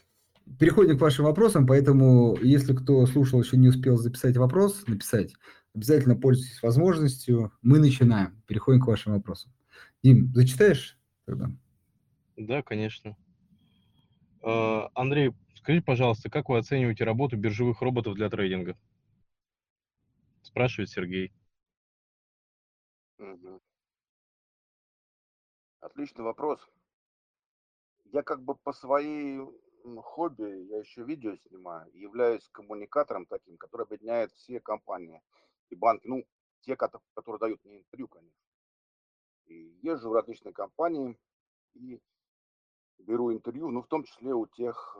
[0.59, 5.35] Переходим к вашим вопросам, поэтому, если кто слушал, еще не успел записать вопрос, написать,
[5.74, 7.52] обязательно пользуйтесь возможностью.
[7.62, 8.42] Мы начинаем.
[8.46, 9.52] Переходим к вашим вопросам.
[10.02, 10.96] Дим, зачитаешь?
[11.26, 11.50] тогда.
[12.37, 13.16] Да, конечно.
[14.42, 15.33] А, Андрей,
[15.66, 18.79] скажите, пожалуйста, как вы оцениваете работу биржевых роботов для трейдинга?
[20.42, 21.33] Спрашивает Сергей.
[25.81, 26.64] Отличный вопрос.
[28.12, 29.40] Я как бы по своей
[29.83, 35.20] хобби, я еще видео снимаю, являюсь коммуникатором таким, который объединяет все компании
[35.70, 36.24] и банки, ну,
[36.61, 38.38] те, которые дают мне интервью, конечно.
[39.46, 41.18] И езжу в различные компании
[41.74, 42.00] и
[42.98, 44.96] беру интервью, ну, в том числе у тех,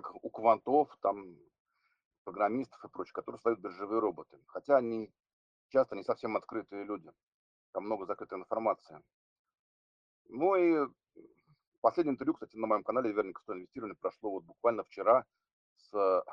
[0.00, 1.36] как у квантов, там,
[2.24, 4.38] программистов и прочее, которые создают биржевые роботы.
[4.46, 5.12] Хотя они
[5.68, 7.10] часто не совсем открытые люди.
[7.72, 9.02] Там много закрытой информации.
[10.28, 10.88] Ну и
[11.80, 15.24] последнее интервью, кстати, на моем канале «Верник 100 инвестирования» прошло вот буквально вчера
[15.76, 16.24] с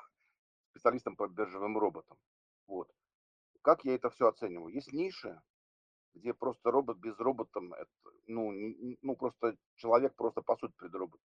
[0.72, 2.18] специалистом по биржевым роботам.
[2.68, 2.90] Вот.
[3.62, 4.74] Как я это все оцениваю?
[4.74, 5.42] Есть ниши,
[6.16, 7.92] где просто робот без робота, это,
[8.28, 8.52] ну,
[9.02, 11.26] ну, просто человек просто по сути перед роботом.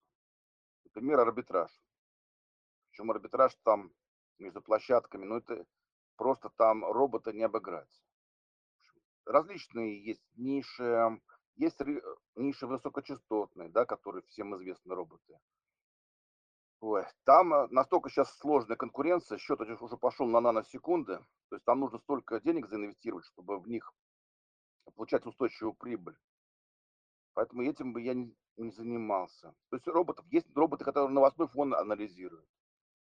[0.85, 1.71] Например, арбитраж.
[2.95, 3.91] Причем арбитраж там
[4.39, 5.67] между площадками, ну, это
[6.15, 7.91] просто там робота не обыграть.
[9.27, 11.21] Различные есть ниши,
[11.57, 11.81] есть
[12.37, 15.41] ниши высокочастотные, да, которые всем известны роботы.
[16.79, 21.81] Ой, там э, настолько сейчас сложная конкуренция, счет уже пошел на наносекунды, то есть там
[21.81, 23.93] нужно столько денег заинвестировать, чтобы в них
[24.95, 26.17] получать устойчивую прибыль.
[27.33, 29.53] Поэтому этим бы я не, не занимался.
[29.71, 32.47] То есть роботов, есть роботы, которые новостной фон анализируют.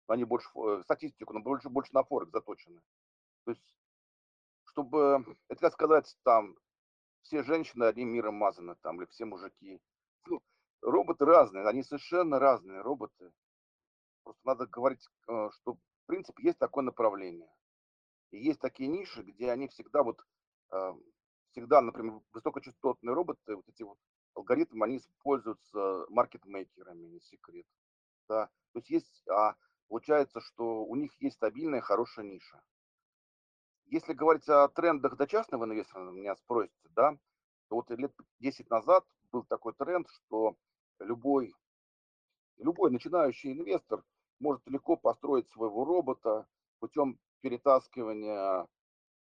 [0.08, 2.82] Они больше э, статистику, но больше, больше на форекс заточены.
[3.46, 3.76] То есть,
[4.66, 6.56] чтобы, это как сказать, там,
[7.22, 9.80] все женщины одним миром мазаны, там, или все мужики.
[10.26, 10.42] Ну,
[10.82, 13.32] роботы разные, они совершенно разные роботы.
[14.24, 17.50] Просто надо говорить, э, что, в принципе, есть такое направление.
[18.32, 20.20] И есть такие ниши, где они всегда вот,
[20.72, 20.94] э,
[21.52, 23.98] всегда, например, высокочастотные роботы, вот эти вот
[24.34, 27.66] алгоритмы, они используются маркетмейкерами, не секрет.
[28.28, 28.48] Да?
[28.74, 29.56] То есть есть, а
[29.88, 32.62] получается, что у них есть стабильная, хорошая ниша.
[33.86, 37.18] Если говорить о трендах до частного инвестора, меня спросите, да,
[37.70, 40.56] то вот лет 10 назад был такой тренд, что
[41.00, 41.54] любой,
[42.58, 44.04] любой начинающий инвестор
[44.40, 46.48] может легко построить своего робота
[46.80, 48.68] путем перетаскивания,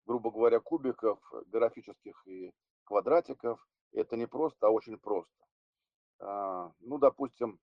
[0.06, 2.52] грубо говоря, кубиков графических и
[2.84, 3.66] квадратиков.
[3.92, 5.32] Это не просто, а очень просто.
[6.20, 7.58] А, ну, допустим,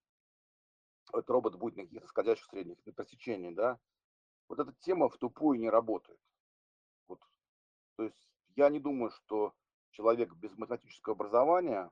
[1.14, 3.80] этот робот будет на каких-то скользящих средних, на пресечении, да.
[4.50, 6.20] Вот эта тема в тупую не работает.
[7.08, 7.20] Вот.
[7.98, 9.54] То есть я не думаю, что
[9.92, 11.92] человек без математического образования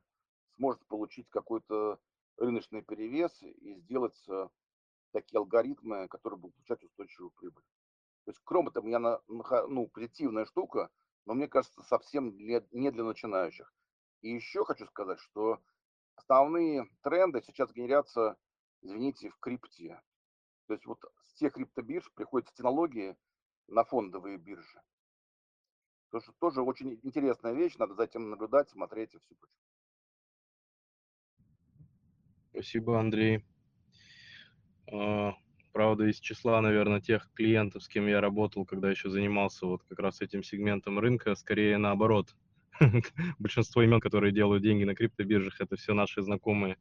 [0.56, 1.99] сможет получить какой-то
[2.38, 4.17] рыночный перевес и сделать
[5.12, 7.63] такие алгоритмы, которые будут получать устойчивую прибыль.
[8.25, 10.89] То есть к роботам я, на, ну, позитивная штука,
[11.25, 13.73] но мне кажется, совсем для, не для начинающих.
[14.21, 15.60] И еще хочу сказать, что
[16.15, 18.38] основные тренды сейчас генерятся,
[18.85, 20.01] извините, в крипте.
[20.67, 23.15] То есть вот с тех криптобирж приходят технологии
[23.67, 24.81] на фондовые биржи.
[26.11, 29.35] То, что тоже очень интересная вещь, надо за этим наблюдать, смотреть и все.
[32.51, 33.43] Спасибо, Андрей.
[34.89, 35.33] А,
[35.73, 39.99] правда, из числа, наверное, тех клиентов, с кем я работал, когда еще занимался вот как
[39.99, 42.33] раз этим сегментом рынка, скорее наоборот.
[43.39, 46.77] Большинство имен, которые делают деньги на криптобиржах, это все наши знакомые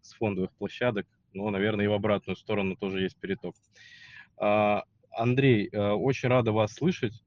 [0.00, 1.06] с фондовых площадок.
[1.32, 3.54] Но, наверное, и в обратную сторону тоже есть переток.
[4.36, 7.24] А, Андрей, э, очень рада вас слышать.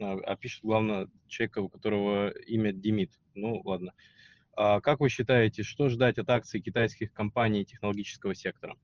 [0.00, 3.12] А, а пишет, главное, человека, у которого имя Демид.
[3.34, 3.92] Ну, ладно.
[4.56, 8.76] А как вы считаете, что ждать от акций китайских компаний технологического сектора?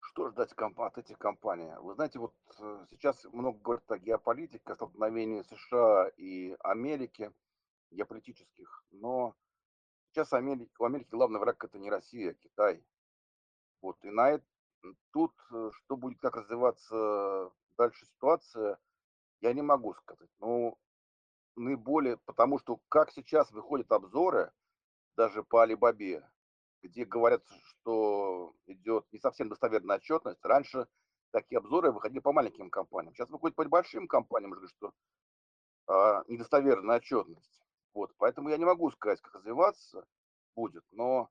[0.00, 1.70] Что ждать от этих компаний?
[1.80, 7.30] Вы знаете, вот э, сейчас много говорят о геополитике, столкновении США и Америки,
[7.90, 9.34] геополитических, но
[10.10, 12.84] сейчас Америка, у Америки главный враг это не Россия, а Китай.
[13.80, 14.44] Вот, и на это,
[15.12, 18.78] тут, э, что будет, как развиваться дальше ситуация,
[19.40, 20.28] я не могу сказать.
[20.38, 20.78] Ну,
[21.56, 24.52] наиболее, потому что как сейчас выходят обзоры,
[25.16, 26.28] даже по Алибабе,
[26.82, 30.44] где говорят, что идет не совсем достоверная отчетность.
[30.44, 30.86] Раньше
[31.30, 33.14] такие обзоры выходили по маленьким компаниям.
[33.14, 34.92] Сейчас выходят по большим компаниям, что
[35.86, 37.60] а, недостоверная отчетность.
[37.92, 40.06] Вот, поэтому я не могу сказать, как развиваться
[40.54, 41.28] будет, но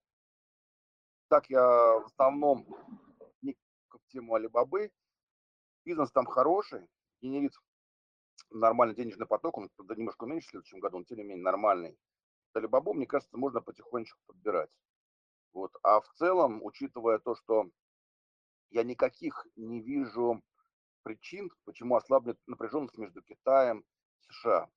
[1.29, 2.65] так я в основном
[3.41, 3.55] не
[3.89, 4.91] в тему Алибабы.
[5.85, 6.87] Бизнес там хороший,
[7.21, 7.53] генерит
[8.49, 11.97] нормальный денежный поток, он немножко меньше в следующем году, он тем не менее нормальный.
[12.53, 14.71] Алибабу, мне кажется, можно потихонечку подбирать.
[15.53, 15.71] Вот.
[15.83, 17.69] А в целом, учитывая то, что
[18.71, 20.43] я никаких не вижу
[21.03, 23.85] причин, почему ослабнет напряженность между Китаем
[24.27, 24.69] и США.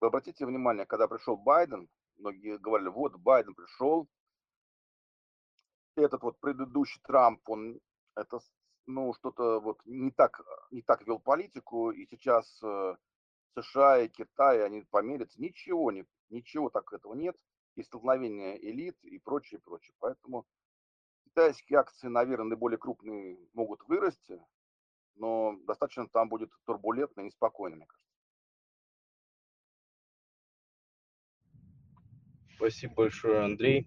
[0.00, 4.08] Вы обратите внимание, когда пришел Байден, многие говорили, вот Байден пришел,
[5.96, 7.80] этот вот предыдущий Трамп, он
[8.14, 8.38] это
[8.86, 10.40] ну что-то вот не так
[10.70, 12.96] не так вел политику, и сейчас э,
[13.56, 17.36] США и Китай они померятся, ничего не ничего так этого нет
[17.74, 19.94] и столкновения элит и прочее, прочее.
[20.00, 20.46] Поэтому
[21.24, 24.40] китайские акции, наверное, наиболее крупные могут вырасти,
[25.14, 28.07] но достаточно там будет турбулентно и неспокойно, мне кажется.
[32.58, 33.86] Спасибо большое, Андрей.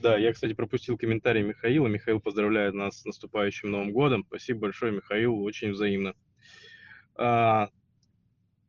[0.00, 1.86] Да, я, кстати, пропустил комментарий Михаила.
[1.86, 4.24] Михаил поздравляет нас с наступающим Новым годом.
[4.26, 6.14] Спасибо большое, Михаил, очень взаимно.
[7.14, 7.68] А,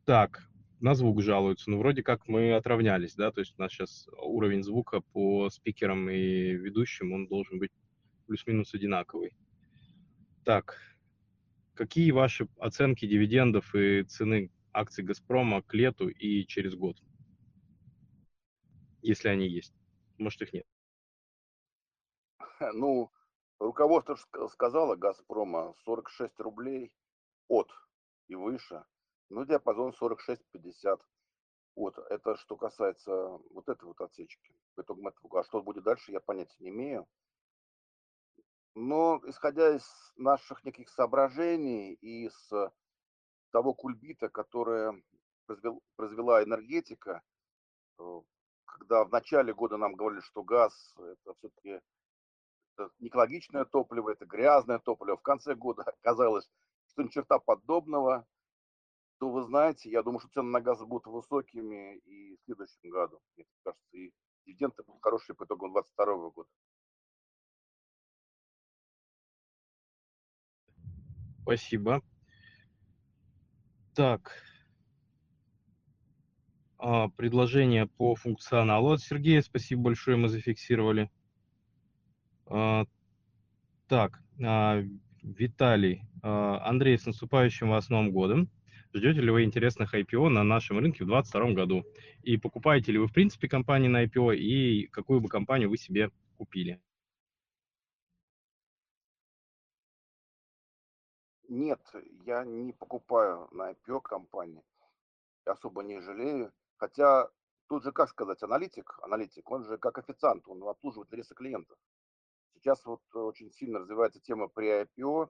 [0.04, 0.46] так,
[0.80, 1.70] на звук жалуются.
[1.70, 6.10] Ну, вроде как мы отравнялись, да, то есть у нас сейчас уровень звука по спикерам
[6.10, 7.70] и ведущим, он должен быть
[8.26, 9.32] плюс-минус одинаковый.
[10.44, 10.78] Так,
[11.72, 16.98] какие ваши оценки дивидендов и цены акций «Газпрома» к лету и через год?
[19.02, 19.74] Если они есть.
[20.18, 20.66] Может, их нет.
[22.74, 23.12] Ну,
[23.58, 24.16] руководство
[24.48, 26.92] сказало «Газпрома» 46 рублей
[27.48, 27.70] от
[28.26, 28.84] и выше–
[29.30, 31.00] ну, диапазон 46-50.
[31.76, 33.12] Вот, это что касается
[33.50, 34.54] вот этой вот отсечки.
[34.76, 37.06] А что будет дальше, я понятия не имею.
[38.74, 39.84] Но исходя из
[40.16, 42.50] наших неких соображений и из
[43.50, 45.02] того кульбита, которое
[45.46, 47.22] произвел, произвела энергетика,
[47.98, 48.20] э,
[48.68, 51.80] когда в начале года нам говорили, что газ это все-таки
[53.00, 55.16] не экологичное топливо, это грязное топливо.
[55.16, 56.48] В конце года оказалось,
[56.86, 58.26] что ни черта подобного
[59.18, 63.20] то вы знаете, я думаю, что цены на газ будут высокими и в следующем году.
[63.36, 64.12] Мне кажется, и
[64.46, 66.48] дивиденды будут хорошие по итогам 2022 года.
[71.42, 72.02] Спасибо.
[73.94, 74.42] Так.
[76.78, 79.42] А, предложение по функционалу от Сергея.
[79.42, 81.10] Спасибо большое, мы зафиксировали.
[82.46, 82.84] А,
[83.88, 84.82] так, а,
[85.22, 86.02] Виталий.
[86.22, 88.50] Андрей, с наступающим вас Новым годом.
[88.92, 91.84] Ждете ли вы интересных IPO на нашем рынке в 2022 году?
[92.22, 96.10] И покупаете ли вы, в принципе, компании на IPO, и какую бы компанию вы себе
[96.36, 96.80] купили?
[101.48, 101.80] Нет,
[102.24, 104.62] я не покупаю на IPO компании.
[105.44, 106.52] Особо не жалею.
[106.78, 107.28] Хотя
[107.68, 111.76] тут же, как сказать, аналитик, аналитик, он же как официант, он обслуживает интересы клиентов.
[112.54, 115.28] Сейчас вот очень сильно развивается тема при IPO,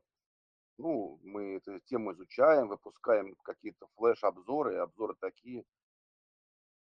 [0.79, 5.65] ну, мы эту тему изучаем, выпускаем какие-то флеш-обзоры, обзоры такие.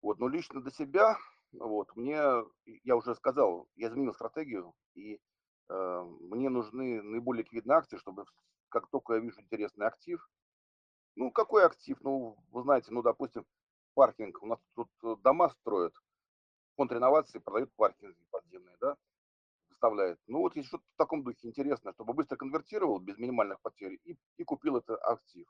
[0.01, 1.17] Вот, но лично для себя,
[1.53, 2.21] вот, мне,
[2.65, 5.19] я уже сказал, я изменил стратегию, и
[5.69, 8.25] э, мне нужны наиболее ликвидные акции, чтобы
[8.69, 10.27] как только я вижу интересный актив,
[11.15, 11.97] ну, какой актив?
[12.01, 13.45] Ну, вы знаете, ну, допустим,
[13.99, 14.41] паркинг.
[14.41, 14.89] У нас тут
[15.23, 15.93] дома строят,
[16.77, 18.95] фонд реновации продают паркинги подземные, да,
[19.67, 20.17] составляет.
[20.27, 24.43] Ну вот что-то в таком духе интересное, чтобы быстро конвертировал без минимальных потерь и, и
[24.45, 25.45] купил это актив.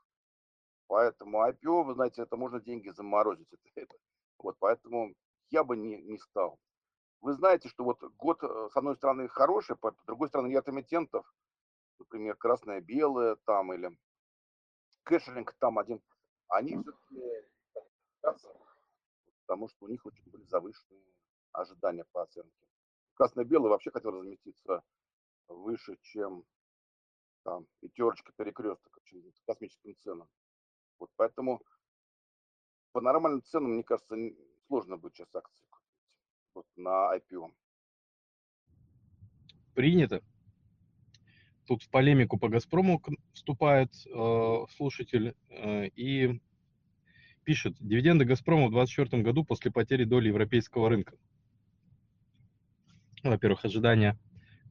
[0.88, 3.46] Поэтому IPO, вы знаете, это можно деньги заморозить.
[3.52, 3.94] Это, это.
[4.38, 5.14] Вот, поэтому
[5.50, 6.58] я бы не, не стал.
[7.20, 11.24] Вы знаете, что вот год, э, с одной стороны, хороший, с другой стороны, ряд эмитентов,
[12.00, 13.96] например, красное, белое там или
[15.04, 16.00] кэшеринг там один,
[16.48, 17.20] они все-таки
[19.46, 21.04] потому что у них очень были завышенные
[21.52, 22.70] ожидания по оценке
[23.20, 24.82] красно-белый вообще хотел разместиться
[25.46, 26.42] выше, чем
[27.42, 28.98] там пятерочка перекресток,
[29.44, 30.26] по космическим ценам.
[30.98, 31.60] Вот поэтому
[32.92, 34.16] по нормальным ценам, мне кажется,
[34.68, 35.92] сложно будет сейчас акции купить
[36.54, 37.52] вот, на IPO.
[39.74, 40.22] Принято.
[41.66, 43.02] Тут в полемику по «Газпрому»
[43.34, 46.40] вступает э, слушатель э, и
[47.50, 51.16] пишет, дивиденды «Газпрома» в 2024 году после потери доли европейского рынка
[53.24, 54.16] во-первых, ожидания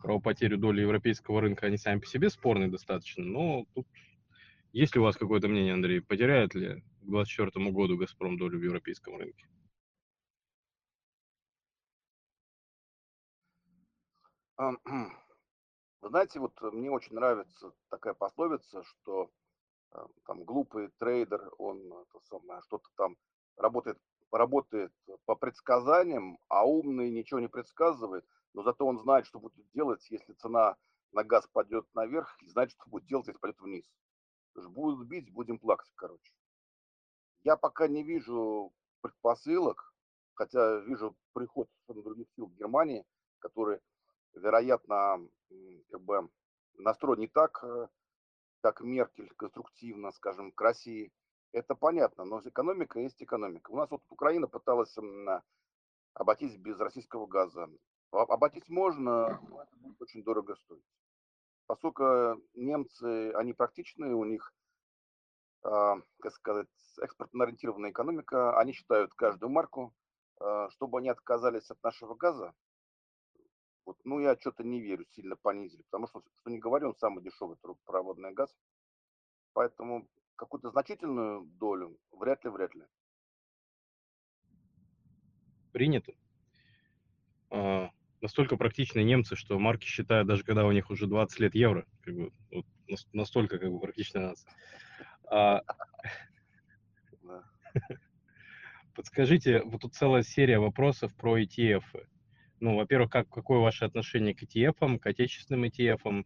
[0.01, 3.85] про потерю доли европейского рынка, они сами по себе спорные достаточно, но тут
[4.71, 8.63] есть ли у вас какое-то мнение, Андрей, потеряет ли к 2024 году «Газпром» долю в
[8.63, 9.45] европейском рынке?
[16.01, 19.29] Знаете, вот мне очень нравится такая пословица, что
[20.25, 21.81] там глупый трейдер, он
[22.63, 23.15] что-то там
[23.57, 23.97] работает,
[24.31, 24.93] работает
[25.25, 30.33] по предсказаниям, а умный ничего не предсказывает– но зато он знает, что будет делать, если
[30.33, 30.75] цена
[31.11, 33.85] на газ пойдет наверх, и знает, что будет делать, если пойдет вниз.
[34.55, 36.33] Будут бить, будем плакать, короче.
[37.43, 39.93] Я пока не вижу предпосылок,
[40.33, 43.05] хотя вижу приход других сил в Германии,
[43.39, 43.79] которые,
[44.33, 45.25] вероятно,
[45.91, 46.29] как бы
[46.73, 47.87] настроены не так, э,
[48.61, 51.11] как Меркель, конструктивно, скажем, к России.
[51.51, 53.71] Это понятно, но экономика есть экономика.
[53.71, 54.95] У нас вот Украина пыталась
[56.13, 57.69] обойтись без российского газа.
[58.11, 60.83] Обойтись можно, но это будет очень дорого стоить.
[61.67, 64.53] Поскольку немцы, они практичные, у них,
[65.63, 66.67] а, как сказать,
[66.99, 69.93] экспортно-ориентированная экономика, они считают каждую марку,
[70.39, 72.53] а, чтобы они отказались от нашего газа.
[73.89, 77.23] Вот, ну, я что-то не верю, сильно понизили, потому что, что не говорю, он самый
[77.23, 78.55] дешевый трубопроводный газ.
[79.53, 82.83] Поэтому какую-то значительную долю вряд ли, вряд ли.
[85.71, 86.13] Принято.
[87.49, 87.89] А,
[88.21, 91.87] настолько практичные немцы, что марки считают, даже когда у них уже 20 лет евро.
[92.03, 92.65] Как бы, вот,
[93.11, 94.53] настолько как бы практичная нация.
[95.31, 95.63] А...
[98.93, 101.85] Подскажите, вот тут целая серия вопросов про ETF.
[102.61, 106.25] Ну, во-первых, как, какое ваше отношение к ETF, к отечественным ETF?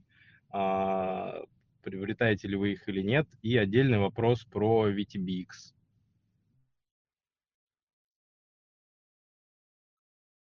[0.49, 1.43] А,
[1.83, 3.27] приобретаете ли вы их или нет?
[3.41, 5.75] И отдельный вопрос про VTBX.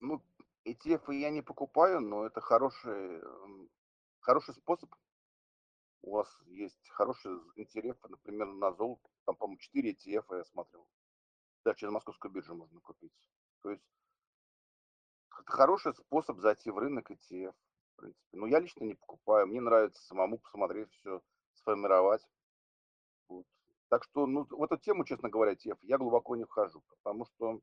[0.01, 0.21] Ну,
[0.65, 3.21] ETF я не покупаю, но это хороший,
[4.19, 4.93] хороший способ.
[6.03, 9.07] У вас есть хороший интерес, например, на золото.
[9.25, 10.87] Там, по-моему, 4 ETF я смотрел.
[11.65, 13.13] Да, через московскую биржу можно купить.
[13.61, 13.83] То есть
[15.43, 17.53] это хороший способ зайти в рынок ETF.
[17.95, 18.37] В принципе.
[18.37, 19.47] Но я лично не покупаю.
[19.47, 21.21] Мне нравится самому посмотреть все,
[21.53, 22.25] сформировать.
[23.27, 23.45] Вот.
[23.89, 27.59] Так что, ну, в эту тему, честно говоря, ETF я глубоко не вхожу, потому что,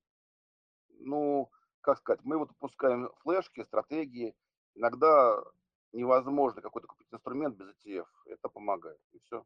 [1.01, 1.51] ну,
[1.81, 4.35] как сказать, мы вот выпускаем флешки, стратегии.
[4.75, 5.43] Иногда
[5.93, 8.07] невозможно какой-то купить инструмент без ETF.
[8.27, 9.01] Это помогает.
[9.13, 9.45] И все.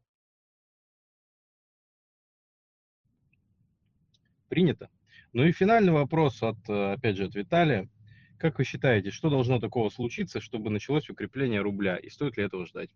[4.49, 4.89] Принято.
[5.33, 7.89] Ну и финальный вопрос от, э, опять же, от Виталия.
[8.37, 11.97] Как вы считаете, что должно такого случиться, чтобы началось укрепление рубля?
[11.97, 12.89] И стоит ли этого ждать?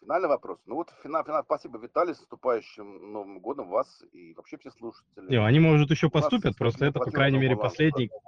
[0.00, 0.60] Финальный вопрос.
[0.66, 1.42] Ну вот финал, финал.
[1.44, 5.28] Спасибо, Виталий, с наступающим Новым годом вас и вообще все слушатели.
[5.28, 8.10] Не, они, может, еще поступят, просто это, по крайней мере, последний.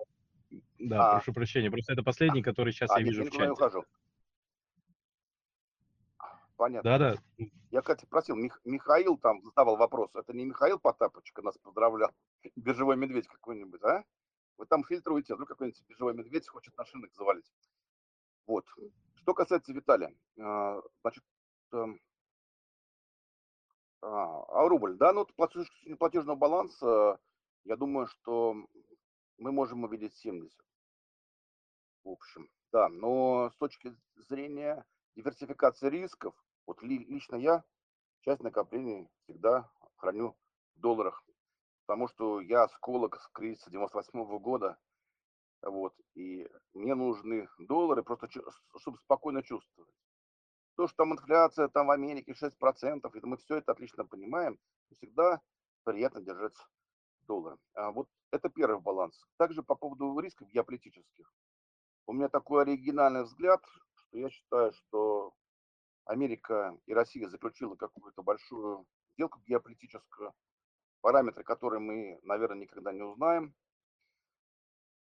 [0.79, 1.13] Да, а.
[1.17, 3.45] прошу прощения, просто это последний, который сейчас а, я нет, вижу я в чате.
[3.45, 3.85] Не ухожу.
[6.59, 6.99] Понятно.
[6.99, 7.47] Да, да.
[7.71, 10.11] Я, кстати, просил, Мих, Михаил там задавал вопрос.
[10.17, 12.11] Это не Михаил Потапочка нас поздравлял?
[12.57, 14.05] Биржевой медведь какой-нибудь, а?
[14.57, 17.49] Вы там фильтруете, а вдруг какой-нибудь биржевой медведь хочет на шинах завалить.
[18.49, 18.67] Вот.
[19.15, 21.23] Что касается Виталия, а, значит,
[21.73, 22.01] эм,
[24.03, 27.21] а, а рубль, да, ну, платеж, платежного баланса,
[27.63, 28.57] я думаю, что
[29.37, 30.53] мы можем увидеть 70.
[32.03, 34.85] В общем, да, но с точки зрения
[35.15, 36.35] диверсификации рисков,
[36.69, 37.65] вот лично я
[38.21, 40.37] часть накоплений всегда храню
[40.77, 41.25] в долларах,
[41.87, 44.79] потому что я осколок с кризиса 98 -го года,
[45.63, 48.29] вот, и мне нужны доллары просто,
[48.77, 49.91] чтобы спокойно чувствовать.
[50.77, 54.59] То, что там инфляция там в Америке 6%, и мы все это отлично понимаем,
[54.93, 55.41] всегда
[55.85, 56.55] приятно держать
[57.23, 57.57] доллар.
[57.73, 59.27] А вот это первый баланс.
[59.39, 61.33] Также по поводу рисков геополитических.
[62.07, 63.65] У меня такой оригинальный взгляд,
[63.95, 65.33] что я считаю, что
[66.09, 70.33] Америка и Россия заключила какую-то большую сделку геополитическую,
[71.03, 73.55] параметры, которые мы, наверное, никогда не узнаем.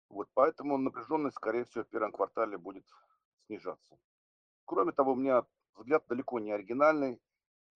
[0.09, 2.85] Вот поэтому напряженность, скорее всего, в первом квартале будет
[3.47, 3.99] снижаться.
[4.65, 5.47] Кроме того, у меня
[5.77, 7.21] взгляд далеко не оригинальный,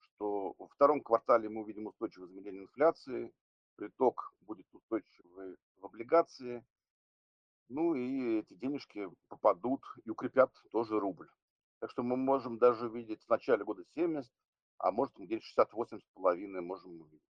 [0.01, 3.33] что во втором квартале мы увидим устойчивое замедление инфляции,
[3.77, 6.67] приток будет устойчивый в облигации,
[7.69, 11.31] ну и эти денежки попадут и укрепят тоже рубль.
[11.83, 14.33] Так что мы можем даже увидеть в начале года 70,
[14.79, 17.27] а может где-то 68 с половиной можем увидеть.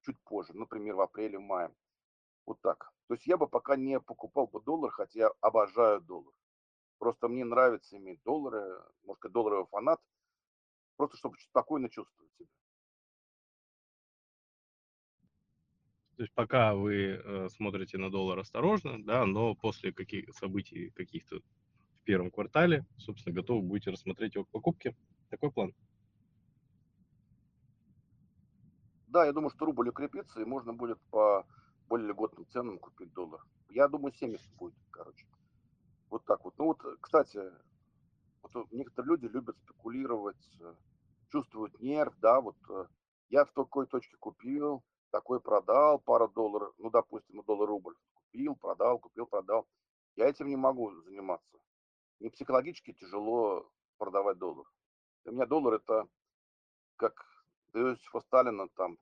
[0.00, 1.72] Чуть позже, например, в апреле, мае.
[2.46, 2.92] Вот так.
[3.06, 6.34] То есть я бы пока не покупал бы доллар, хотя я обожаю доллар.
[6.98, 10.00] Просто мне нравится иметь доллары, может сказать, долларовый фанат,
[10.96, 12.48] просто чтобы спокойно чувствовать себя.
[16.16, 21.40] То есть пока вы э, смотрите на доллар осторожно, да, но после каких событий каких-то
[22.00, 24.96] в первом квартале, собственно, готовы будете рассмотреть его покупки.
[25.28, 25.74] Такой план.
[29.08, 31.46] Да, я думаю, что рубль укрепится, и можно будет по
[31.88, 33.40] более льготным ценам купить доллар.
[33.70, 35.26] Я думаю, 70 будет, короче.
[36.08, 36.54] Вот так вот.
[36.58, 37.40] Ну вот, кстати,
[38.42, 40.74] вот некоторые люди любят спекулировать, э,
[41.30, 42.86] чувствуют нерв, да, вот э,
[43.28, 49.26] я в такой точке купил, такой продал, пару долларов, ну, допустим, доллар-рубль, купил, продал, купил,
[49.26, 49.66] продал.
[50.16, 51.58] Я этим не могу заниматься.
[52.20, 53.66] Мне психологически тяжело
[53.96, 54.66] продавать доллар.
[55.24, 56.06] Для меня доллар это
[56.96, 57.26] как
[57.72, 58.98] для Иосифа Сталина там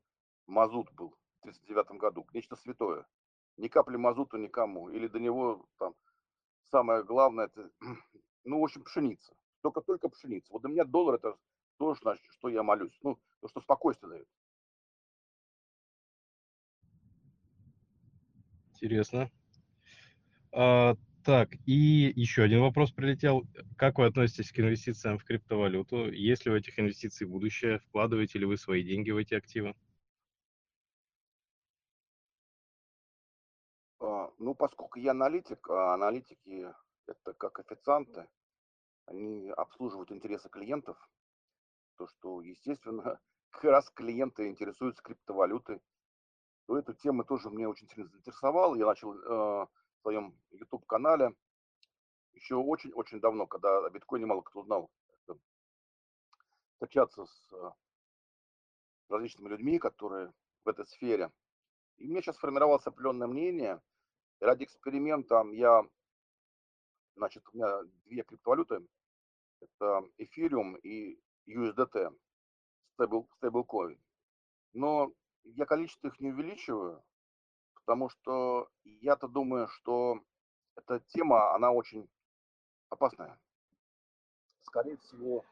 [0.47, 3.07] мазут был в 1939 году, нечто святое.
[3.57, 4.89] Ни капли мазута никому.
[4.89, 5.95] Или до него там
[6.71, 7.71] самое главное, это,
[8.45, 9.35] ну, в общем, пшеница.
[9.63, 10.53] Только, только пшеница.
[10.53, 11.37] Вот для меня доллар это
[11.79, 12.97] то, что я молюсь.
[13.03, 14.29] Ну, то, что спокойствие дает.
[18.75, 19.29] Интересно.
[20.53, 20.95] А,
[21.25, 23.45] так, и еще один вопрос прилетел.
[23.77, 26.11] Как вы относитесь к инвестициям в криптовалюту?
[26.11, 27.81] Есть ли у этих инвестиций будущее?
[27.81, 29.75] Вкладываете ли вы свои деньги в эти активы?
[34.01, 36.73] А, ну, поскольку я аналитик, а аналитики
[37.07, 38.29] это как официанты,
[39.07, 40.97] они обслуживают интересы клиентов,
[41.97, 45.81] то что, естественно, как раз клиенты интересуются криптовалютой,
[46.67, 48.77] то эта тема тоже мне очень сильно заинтересовала.
[48.77, 49.69] Я начал в
[50.09, 51.35] своем YouTube-канале
[52.33, 54.91] еще очень-очень давно, когда о биткоине мало кто знал,
[56.73, 57.71] встречаться с э,
[59.11, 60.33] различными людьми, которые
[60.65, 61.31] в этой сфере.
[61.99, 63.83] И у меня сейчас сформировалось определенное мнение.
[64.41, 65.83] И ради эксперимента я,
[67.17, 68.87] значит, у меня две криптовалюты.
[69.61, 72.17] Это эфириум и USDT,
[72.95, 74.01] стейбл, стейблкоин.
[74.73, 77.05] Но я количество их не увеличиваю,
[77.89, 80.21] потому что я-то думаю, что
[80.77, 82.07] эта тема, она очень
[82.91, 83.41] опасная.
[84.61, 85.47] Скорее всего,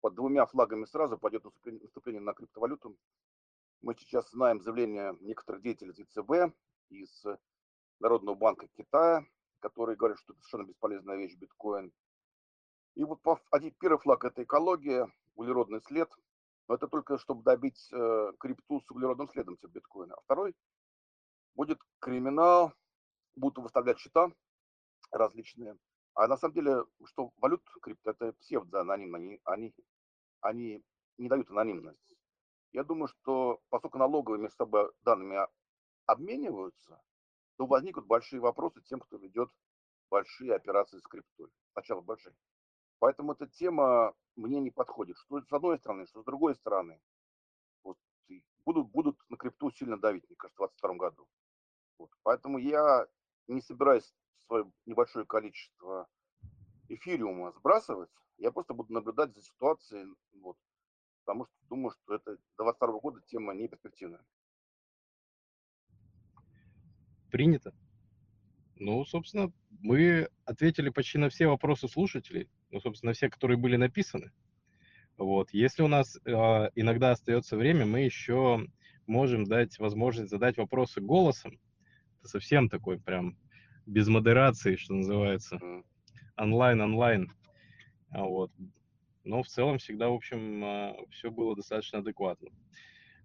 [0.00, 2.96] под двумя флагами сразу пойдет наступление на криптовалюту.
[3.80, 6.52] Мы сейчас знаем заявление некоторых деятелей из ЕЦБ,
[6.88, 7.24] из
[8.00, 9.24] Народного банка Китая,
[9.60, 11.92] которые говорят, что это совершенно бесполезная вещь биткоин.
[12.96, 13.20] И вот
[13.52, 16.10] один, первый флаг– это экология, углеродный след.
[16.66, 20.14] Но это только чтобы добить э, крипту с углеродным следом типа биткоина.
[20.16, 20.56] А второй
[21.56, 22.72] будет криминал,
[23.34, 24.30] будут выставлять счета
[25.10, 25.76] различные.
[26.14, 29.74] А на самом деле, что валют крипто, это псевдоанонимно, они, они,
[30.40, 30.84] они
[31.18, 31.98] не дают анонимность.
[32.72, 35.38] Я думаю, что поскольку налоговые между собой данными
[36.06, 37.00] обмениваются,
[37.56, 39.50] то возникнут большие вопросы тем, кто ведет
[40.10, 41.50] большие операции с криптой.
[41.72, 42.34] Сначала большие.
[42.98, 45.16] Поэтому эта тема мне не подходит.
[45.18, 47.00] Что с одной стороны, что с другой стороны.
[47.82, 47.98] Вот,
[48.64, 51.28] будут, будут на крипту сильно давить, мне кажется, в 2022 году.
[51.98, 52.10] Вот.
[52.22, 53.06] Поэтому я
[53.48, 54.12] не собираюсь
[54.46, 56.08] свое небольшое количество
[56.88, 58.10] эфириума сбрасывать.
[58.38, 60.56] Я просто буду наблюдать за ситуацией, вот,
[61.24, 64.24] потому что думаю, что это до 2022 года тема не перспективная.
[67.30, 67.74] Принято.
[68.78, 74.32] Ну, собственно, мы ответили почти на все вопросы слушателей, ну, собственно, все, которые были написаны.
[75.16, 75.50] Вот.
[75.52, 76.30] Если у нас э,
[76.74, 78.66] иногда остается время, мы еще
[79.06, 81.58] можем дать возможность задать вопросы голосом.
[82.26, 83.36] Это совсем такой прям
[83.86, 85.60] без модерации, что называется.
[86.36, 87.32] Онлайн-онлайн.
[88.10, 88.50] А вот.
[89.22, 92.50] Но в целом всегда, в общем, э, все было достаточно адекватно.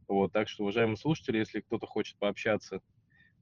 [0.07, 2.79] Вот, так что, уважаемые слушатели, если кто-то хочет пообщаться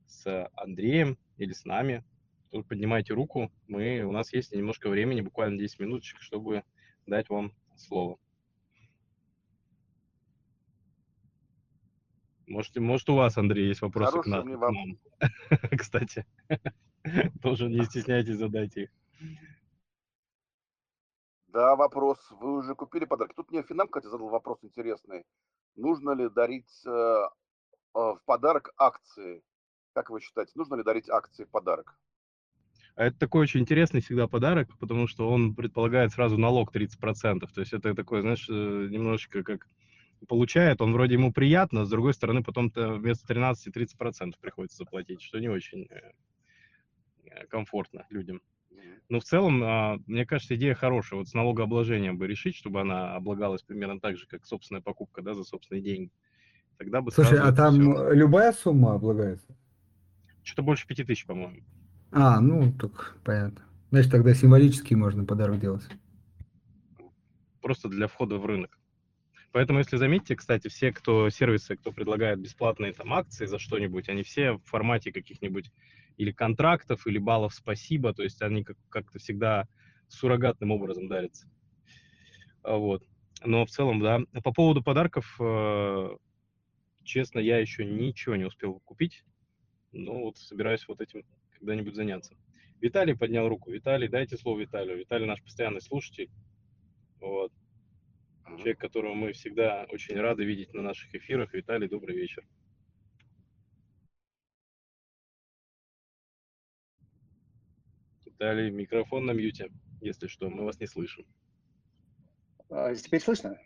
[0.08, 2.06] с Андреем или с нами,
[2.52, 3.52] то поднимайте руку.
[3.68, 6.64] Мы, у нас есть немножко времени, буквально 10 минуточек, чтобы
[7.06, 8.18] дать вам слово.
[12.50, 15.00] Может, может у вас, Андрей, есть вопросы Хороший к, нам, к нам.
[15.78, 16.26] Кстати,
[17.42, 18.90] тоже не стесняйтесь, задайте их.
[21.48, 22.20] Да, вопрос.
[22.32, 23.34] Вы уже купили подарки.
[23.36, 25.24] Тут мне Финам, кстати, задал вопрос интересный.
[25.76, 27.30] Нужно ли дарить э, э,
[27.94, 29.42] в подарок акции
[29.94, 31.98] как вы считаете, нужно ли дарить акции в подарок?
[32.96, 37.40] А это такой очень интересный всегда подарок, потому что он предполагает сразу налог 30%.
[37.54, 39.68] То есть это такой, знаешь, э, немножечко как
[40.28, 45.40] получает, он вроде ему приятно, с другой стороны потом-то вместо 13 30% приходится заплатить, что
[45.40, 48.42] не очень э, комфортно людям.
[49.10, 51.20] Но в целом, а, мне кажется, идея хорошая.
[51.20, 55.34] Вот с налогообложением бы решить, чтобы она облагалась примерно так же, как собственная покупка, да,
[55.34, 56.12] за собственные деньги.
[56.78, 58.14] Тогда бы Слушай, а там все...
[58.14, 59.56] любая сумма облагается?
[60.44, 61.62] Что-то больше пяти тысяч, по-моему.
[62.12, 63.66] А, ну, так понятно.
[63.92, 65.84] Значит, тогда символически можно подарок делать.
[67.62, 68.79] Просто для входа в рынок.
[69.52, 74.24] Поэтому, если заметите, кстати, все, кто сервисы, кто предлагает бесплатные там акции за что-нибудь, они
[74.24, 75.72] все в формате каких-нибудь
[76.18, 79.68] или контрактов, или баллов спасибо, то есть они как- как-то всегда
[80.08, 81.48] суррогатным образом дарятся.
[82.62, 83.04] А вот.
[83.44, 84.20] Но в целом, да.
[84.44, 86.10] По поводу подарков, э,
[87.04, 89.24] честно, я еще ничего не успел купить.
[89.92, 91.24] Ну, вот собираюсь вот этим
[91.58, 92.36] когда-нибудь заняться.
[92.82, 93.72] Виталий поднял руку.
[93.72, 95.00] Виталий, дайте слово Виталию.
[95.00, 96.30] Виталий наш постоянный слушатель.
[97.20, 97.52] Вот.
[98.58, 101.54] Человек, которого мы всегда очень рады видеть на наших эфирах.
[101.54, 102.46] Виталий, добрый вечер.
[108.26, 109.70] Виталий, микрофон на мьюте,
[110.02, 111.26] если что, мы вас не слышим.
[112.70, 113.58] А, теперь слышно?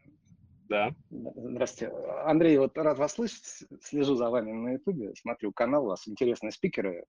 [0.70, 0.96] Да.
[1.10, 1.94] Здравствуйте.
[2.26, 3.66] Андрей, вот рад вас слышать.
[3.82, 7.06] Слежу за вами на Ютубе, смотрю канал, у вас интересные спикеры.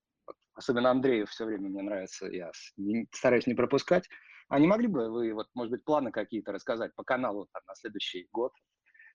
[0.54, 2.50] Особенно Андрею все время мне нравится, я
[3.12, 4.08] стараюсь не пропускать.
[4.54, 7.74] А не могли бы вы, вот, может быть, планы какие-то рассказать по каналу там, на
[7.74, 8.52] следующий год?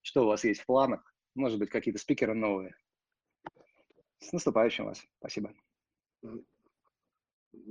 [0.02, 1.16] Что у вас есть в планах?
[1.34, 2.76] Может быть, какие-то спикеры новые?
[4.20, 5.02] С наступающим вас.
[5.20, 5.54] Спасибо.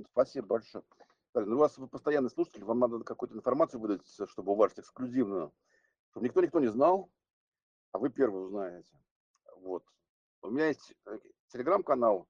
[0.09, 0.83] Спасибо большое.
[1.35, 5.53] Ну, у вас вы постоянный слушатель, вам надо какую-то информацию выдать, чтобы уважить эксклюзивную
[6.09, 7.11] чтобы никто никто не знал,
[7.91, 8.97] а вы первые узнаете.
[9.57, 9.85] Вот.
[10.41, 12.27] У меня есть э, телеграм-канал,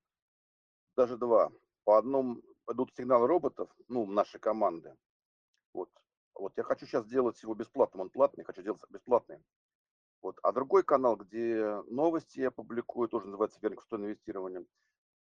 [0.97, 1.49] даже два.
[1.85, 4.97] По одному идут сигналы роботов, ну, нашей команды.
[5.79, 5.89] Вот.
[6.35, 9.41] Вот я хочу сейчас сделать его бесплатным, он платный, хочу сделать бесплатный.
[10.21, 10.37] Вот.
[10.43, 14.65] А другой канал, где новости я публикую, тоже называется «Верник в инвестирование»,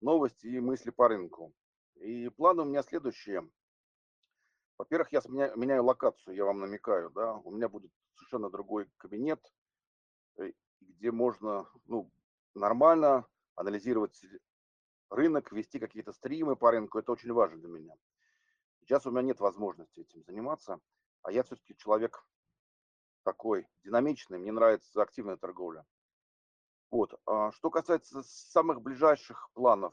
[0.01, 1.55] новости и мысли по рынку.
[2.01, 3.49] И планы у меня следующие.
[4.79, 9.41] Во-первых, я меняю, меняю локацию, я вам намекаю, да, у меня будет совершенно другой кабинет,
[10.39, 12.11] э, где можно ну,
[12.55, 14.21] нормально анализировать
[15.09, 17.95] рынок, вести какие-то стримы по рынку, это очень важно для меня.
[18.89, 20.81] Сейчас у меня нет возможности этим заниматься,
[21.21, 22.27] а я все-таки человек
[23.23, 25.85] такой динамичный, мне нравится активная торговля.
[26.91, 27.21] Вот.
[27.27, 29.93] А что касается самых ближайших планов,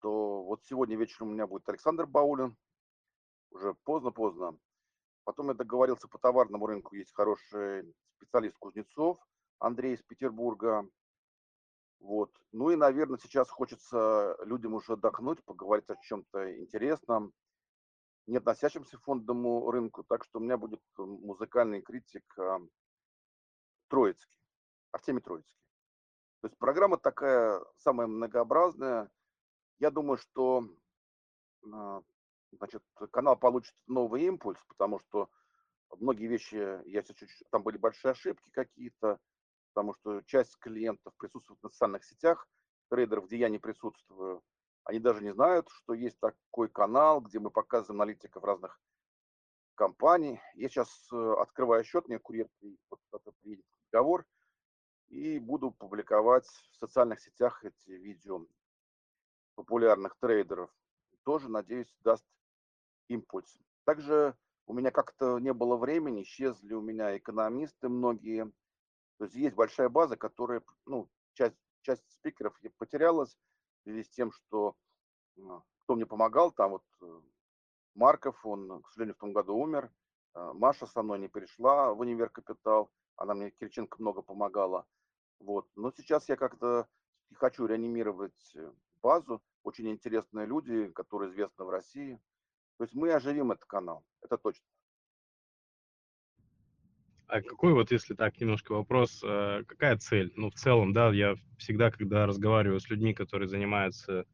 [0.00, 2.56] то вот сегодня вечером у меня будет Александр Баулин,
[3.50, 4.56] уже поздно-поздно.
[5.24, 9.18] Потом я договорился по товарному рынку, есть хороший специалист Кузнецов,
[9.58, 10.88] Андрей из Петербурга.
[11.98, 12.30] Вот.
[12.52, 17.34] Ну и, наверное, сейчас хочется людям уже отдохнуть, поговорить о чем-то интересном,
[18.28, 20.04] не относящемся к фондовому рынку.
[20.04, 22.60] Так что у меня будет музыкальный критик а,
[23.88, 24.38] Троицкий,
[24.92, 25.58] Артемий Троицкий.
[26.42, 29.10] То есть программа такая самая многообразная.
[29.78, 30.68] Я думаю, что
[31.72, 32.02] а,
[32.52, 35.30] значит, канал получит новый импульс, потому что
[35.98, 39.18] многие вещи, я чуть там были большие ошибки какие-то,
[39.72, 42.46] потому что часть клиентов присутствует в социальных сетях,
[42.90, 44.42] трейдеров, где я не присутствую,
[44.88, 48.80] они даже не знают, что есть такой канал, где мы показываем аналитиков разных
[49.74, 50.40] компаний.
[50.54, 52.48] Я сейчас э, открываю счет, мне курьер
[52.90, 53.00] вот
[53.42, 54.24] приедет договор,
[55.08, 58.46] и буду публиковать в социальных сетях эти видео
[59.56, 60.70] популярных трейдеров.
[61.22, 62.24] Тоже, надеюсь, даст
[63.08, 63.58] импульс.
[63.84, 64.34] Также
[64.66, 68.50] у меня как-то не было времени, исчезли у меня экономисты многие.
[69.18, 73.57] То есть есть большая база, которая, ну, часть, часть спикеров потерялась в
[73.88, 74.76] связи с тем, что
[75.38, 77.20] а, кто мне помогал, там вот э,
[77.94, 79.90] Марков, он, к сожалению, в том году умер.
[80.34, 84.86] А, Маша со мной не перешла в универ Капитал, она мне, Кириченко, много помогала.
[85.40, 85.66] Вот.
[85.74, 86.86] Но сейчас я как-то
[87.34, 89.42] хочу реанимировать э, базу.
[89.62, 92.20] Очень интересные люди, которые известны в России.
[92.76, 94.64] То есть мы оживим этот канал, это точно.
[97.28, 100.32] А какой вот, если так, немножко вопрос, э, какая цель?
[100.34, 104.24] Ну, в целом, да, я всегда, когда разговариваю с людьми, которые занимаются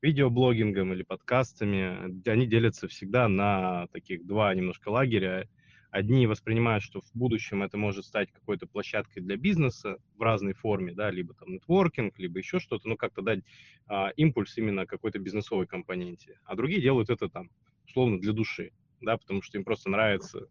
[0.00, 5.46] видеоблогингом или подкастами, они делятся всегда на таких два немножко лагеря.
[5.90, 10.94] Одни воспринимают, что в будущем это может стать какой-то площадкой для бизнеса в разной форме,
[10.94, 13.40] да, либо там нетворкинг, либо еще что-то, ну, как-то дать
[13.86, 16.40] а, импульс именно какой-то бизнесовой компоненте.
[16.46, 17.50] А другие делают это там
[17.86, 18.72] условно для души,
[19.02, 20.48] да, потому что им просто нравится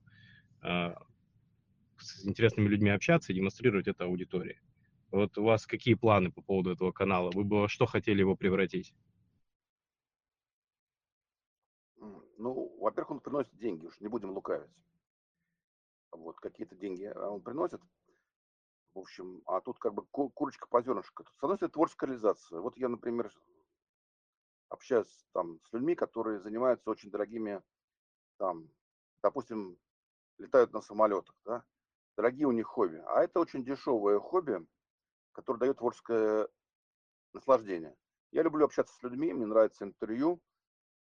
[0.61, 0.93] э,
[2.01, 4.59] с интересными людьми общаться и демонстрировать это аудитории.
[5.11, 7.31] Вот у вас какие планы по поводу этого канала?
[7.33, 8.93] Вы бы что хотели его превратить?
[12.37, 14.71] Ну, во-первых, он приносит деньги, уж не будем лукавить.
[16.11, 17.81] Вот, какие-то деньги а, он приносит.
[18.93, 21.23] В общем, а тут как бы курочка по зернышку.
[21.23, 22.59] С одной стороны, творческая реализация.
[22.59, 23.31] Вот я, например,
[24.69, 27.61] общаюсь там с людьми, которые занимаются очень дорогими,
[28.37, 28.69] там,
[29.21, 29.77] допустим,
[30.37, 31.63] летают на самолетах, да,
[32.15, 33.01] дорогие у них хобби.
[33.07, 34.65] А это очень дешевое хобби,
[35.31, 36.47] которое дает творческое
[37.33, 37.95] наслаждение.
[38.31, 40.41] Я люблю общаться с людьми, мне нравится интервью.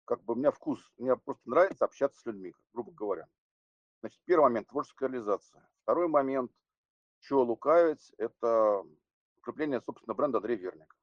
[0.04, 3.28] Как бы у меня вкус, мне просто нравится общаться с людьми, грубо говоря.
[4.00, 5.68] Значит, первый момент– творческая реализация.
[5.82, 6.50] Второй момент,
[7.20, 8.82] что лукавить, это
[9.36, 10.96] укрепление, собственно, бренда Андрей Верник.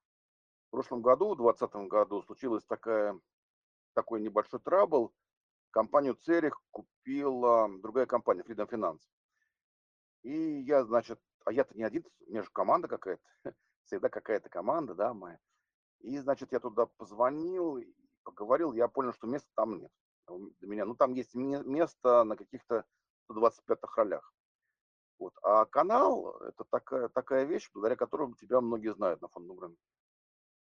[0.68, 3.18] В прошлом году, в 2020 году, случилась такая,
[3.94, 5.14] такой небольшой трабл.
[5.72, 9.02] Компанию Церих купила другая компания, Freedom Finance.
[10.24, 13.22] И я, значит, а я-то не один, у меня же команда какая-то,
[13.86, 15.40] всегда какая-то команда, да, моя.
[16.00, 17.80] И, значит, я туда позвонил,
[18.24, 19.92] поговорил, я понял, что места там нет
[20.28, 20.86] для меня.
[20.86, 22.86] Ну, там есть место на каких-то
[23.26, 24.34] 125 ролях.
[25.20, 25.34] Вот.
[25.42, 29.82] А канал– это такая, такая вещь, благодаря которой тебя многие знают на фондовом рынке.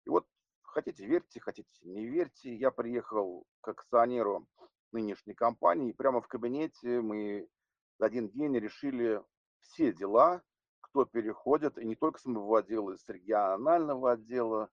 [0.05, 0.27] И вот
[0.63, 4.47] хотите верьте, хотите не верьте, я приехал к акционеру
[4.93, 7.49] нынешней компании, и прямо в кабинете мы
[7.99, 9.23] за один день решили
[9.65, 10.43] все дела,
[10.81, 14.71] кто переходит, и не только с моего отдела, из регионального отдела,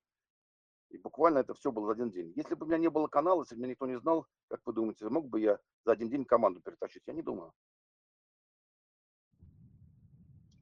[0.90, 2.34] и буквально это все было за один день.
[2.36, 4.74] Если бы у меня не было канала, если бы меня никто не знал, как вы
[4.74, 7.04] думаете, мог бы я за один день команду перетащить?
[7.08, 7.54] Я не думаю.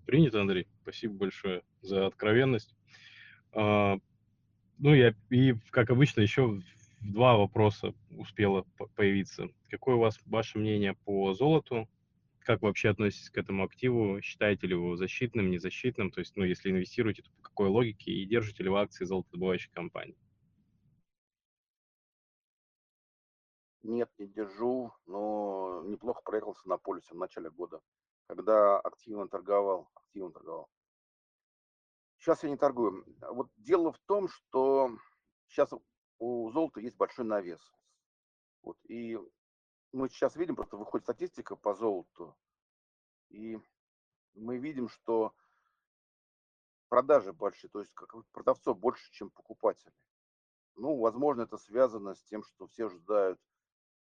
[0.06, 0.68] Принято, Андрей.
[0.82, 2.76] Спасибо большое за откровенность.
[3.52, 3.98] А,
[4.78, 6.62] ну, я и, как обычно, еще
[7.02, 8.66] два вопроса успело
[8.96, 9.50] появиться.
[9.70, 11.88] Какое у вас ваше мнение по золоту?
[12.40, 14.22] Как вы вообще относитесь к этому активу?
[14.22, 16.12] Считаете ли вы его защитным, незащитным?
[16.12, 18.12] То есть, ну, если инвестируете, то по какой логике?
[18.12, 20.18] И держите ли вы акции золотодобывающей компании?
[23.84, 27.82] Нет, не держу, но неплохо проехался на полюсе в начале года.
[28.28, 30.70] когда активно торговал, активно торговал.
[32.20, 33.04] Сейчас я не торгую.
[33.22, 34.92] Вот дело в том, что
[35.48, 35.74] сейчас
[36.20, 37.60] у золота есть большой навес.
[38.62, 39.18] Вот, и
[39.92, 42.36] мы сейчас видим, просто выходит статистика по золоту,
[43.30, 43.60] и
[44.36, 45.34] мы видим, что
[46.90, 49.94] продажи большие, то есть как продавцов больше, чем покупателей.
[50.76, 53.40] Ну, возможно, это связано с тем, что все ожидают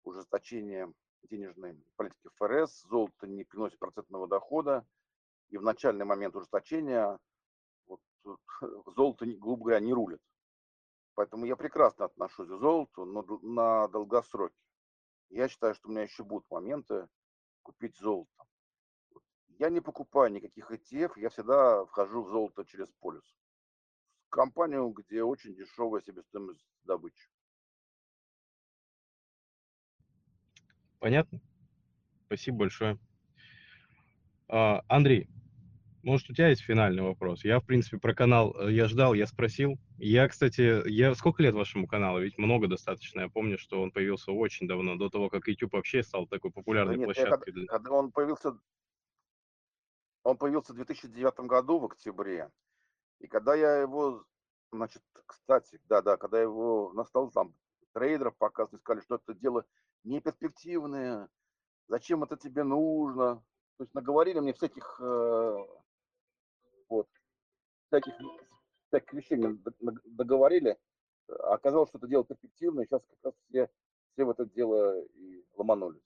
[0.03, 4.87] ужесточения денежной политики ФРС, золото не приносит процентного дохода,
[5.49, 7.19] и в начальный момент ужесточения
[7.87, 8.01] вот,
[8.95, 10.21] золото, грубо говоря, не рулит.
[11.15, 14.55] Поэтому я прекрасно отношусь к золоту, но на долгосроке.
[15.29, 17.07] Я считаю, что у меня еще будут моменты
[17.61, 18.31] купить золото.
[19.59, 23.35] Я не покупаю никаких ETF, я всегда вхожу в золото через полюс.
[24.27, 27.29] В компанию, где очень дешевая себестоимость добычи.
[30.99, 31.39] Понятно?
[32.25, 32.97] Спасибо большое.
[34.47, 35.29] А, Андрей,
[36.03, 37.43] может, у тебя есть финальный вопрос?
[37.43, 39.77] Я, в принципе, про канал, э, я ждал, я спросил.
[39.97, 42.19] Я, кстати, я сколько лет вашему каналу?
[42.21, 43.21] Ведь много достаточно.
[43.21, 46.95] Я помню, что он появился очень давно, до того, как YouTube вообще стал такой популярной
[46.95, 47.51] да нет, площадкой.
[47.51, 48.57] Когда, когда он появился,
[50.23, 52.49] он появился в 2009 году в октябре.
[53.19, 54.25] И когда я его,
[54.71, 57.53] значит, кстати, да-да, когда его настал там
[57.93, 59.65] трейдеров показывали, сказали, что это дело
[60.03, 61.29] не перспективное,
[61.87, 63.43] зачем это тебе нужно.
[63.77, 65.57] То есть наговорили мне всяких э,
[66.89, 67.07] вот,
[67.87, 68.13] всяких,
[68.87, 69.57] всяких вещей мне
[70.05, 70.77] договорили.
[71.27, 73.69] Оказалось, что это дело перспективное, сейчас как раз все,
[74.13, 76.01] все в это дело и ломанулись.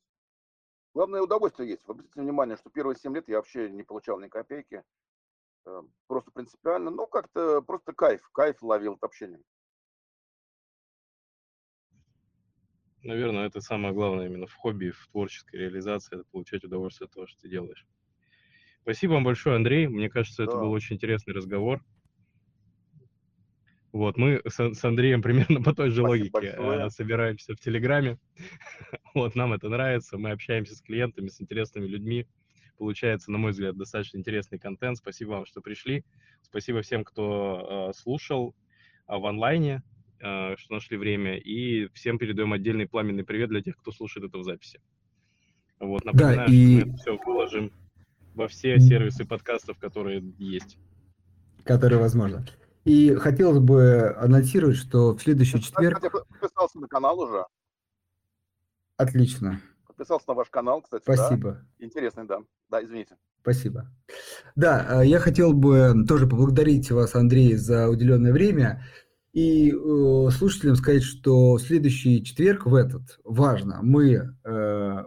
[0.93, 1.84] Главное, удовольствие есть.
[1.88, 4.84] Обратите внимание, что первые 7 лет я вообще не получал ни копейки.
[5.65, 6.91] Э, просто принципиально.
[6.91, 8.29] Ну, как-то просто кайф.
[8.31, 9.41] Кайф ловил от общения.
[13.01, 17.27] Наверное, это самое главное именно в хобби, в творческой реализации, это получать удовольствие от того,
[17.27, 17.86] что ты делаешь.
[18.84, 19.88] Спасибо вам большое, Андрей.
[19.88, 20.59] Мне кажется, это да.
[20.59, 21.81] был очень интересный разговор.
[23.93, 26.89] Вот, мы с, с Андреем примерно по той же Спасибо логике большое.
[26.89, 28.17] собираемся в Телеграме.
[29.13, 30.17] вот, нам это нравится.
[30.17, 32.27] Мы общаемся с клиентами, с интересными людьми.
[32.77, 34.97] Получается, на мой взгляд, достаточно интересный контент.
[34.97, 36.03] Спасибо вам, что пришли.
[36.41, 38.53] Спасибо всем, кто э, слушал
[39.07, 39.81] э, в онлайне,
[40.19, 41.38] э, что нашли время.
[41.38, 44.81] И всем передаем отдельный пламенный привет для тех, кто слушает это в записи.
[45.79, 46.79] Вот, напоминаю, да, и...
[46.79, 47.71] что мы это все выложим
[48.36, 50.77] во все сервисы подкастов, которые есть.
[51.63, 52.45] Которые возможно.
[52.86, 55.95] И хотелось бы анонсировать, что в следующий Я, четверг...
[55.97, 57.45] Кстати, подписался на канал уже.
[58.97, 59.61] Отлично.
[59.88, 61.03] Подписался на ваш канал, кстати.
[61.03, 61.51] Спасибо.
[61.51, 61.86] Да?
[61.86, 62.39] Интересный, да.
[62.69, 63.15] Да, извините.
[63.41, 63.88] Спасибо.
[64.55, 68.84] Да, э, я хотел бы тоже поблагодарить вас, Андрей, за уделенное время.
[69.34, 75.03] И э, слушателям сказать, что в следующий четверг, в этот, важно, мы э,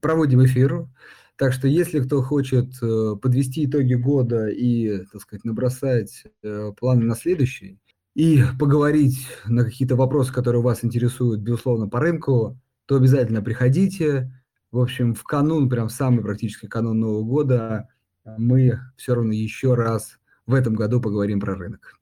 [0.00, 0.88] проводим эфир
[1.36, 7.04] так что если кто хочет э, подвести итоги года и, так сказать, набросать э, планы
[7.04, 7.78] на следующий,
[8.14, 14.32] и поговорить на какие-то вопросы, которые вас интересуют, безусловно, по рынку, то обязательно приходите.
[14.72, 17.88] В общем, в канун, прям самый практически канун Нового года,
[18.24, 21.98] мы все равно еще раз в этом году поговорим про рынок.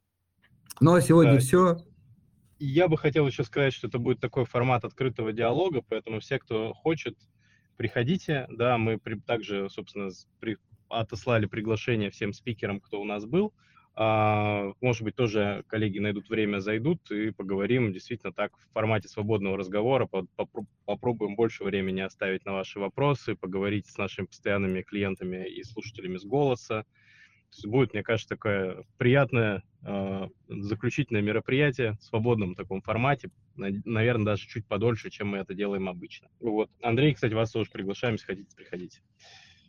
[0.81, 1.39] Ну а сегодня да.
[1.41, 1.79] все.
[2.59, 6.73] Я бы хотел еще сказать, что это будет такой формат открытого диалога, поэтому все, кто
[6.73, 7.17] хочет,
[7.77, 10.11] приходите, да, мы при, также, собственно,
[10.41, 10.57] при,
[10.89, 13.53] отослали приглашение всем спикерам, кто у нас был,
[13.97, 19.57] а, может быть, тоже коллеги найдут время, зайдут и поговорим действительно так в формате свободного
[19.57, 20.09] разговора,
[20.85, 26.25] попробуем больше времени оставить на ваши вопросы, поговорить с нашими постоянными клиентами и слушателями с
[26.25, 26.85] голоса,
[27.57, 34.47] есть будет, мне кажется, такое приятное э, заключительное мероприятие в свободном таком формате, наверное, даже
[34.47, 36.29] чуть подольше, чем мы это делаем обычно.
[36.41, 36.71] Вот.
[36.83, 39.01] Андрей, кстати, вас тоже приглашаем, если хотите, приходите.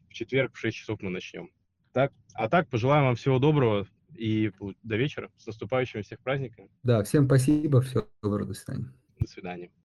[0.09, 1.49] В четверг в 6 часов мы начнем.
[1.91, 4.51] Так, а так, пожелаем вам всего доброго и
[4.83, 5.29] до вечера.
[5.38, 6.69] С наступающими всех праздниками.
[6.83, 8.93] Да, всем спасибо, всего доброго, до свидания.
[9.19, 9.71] До свидания.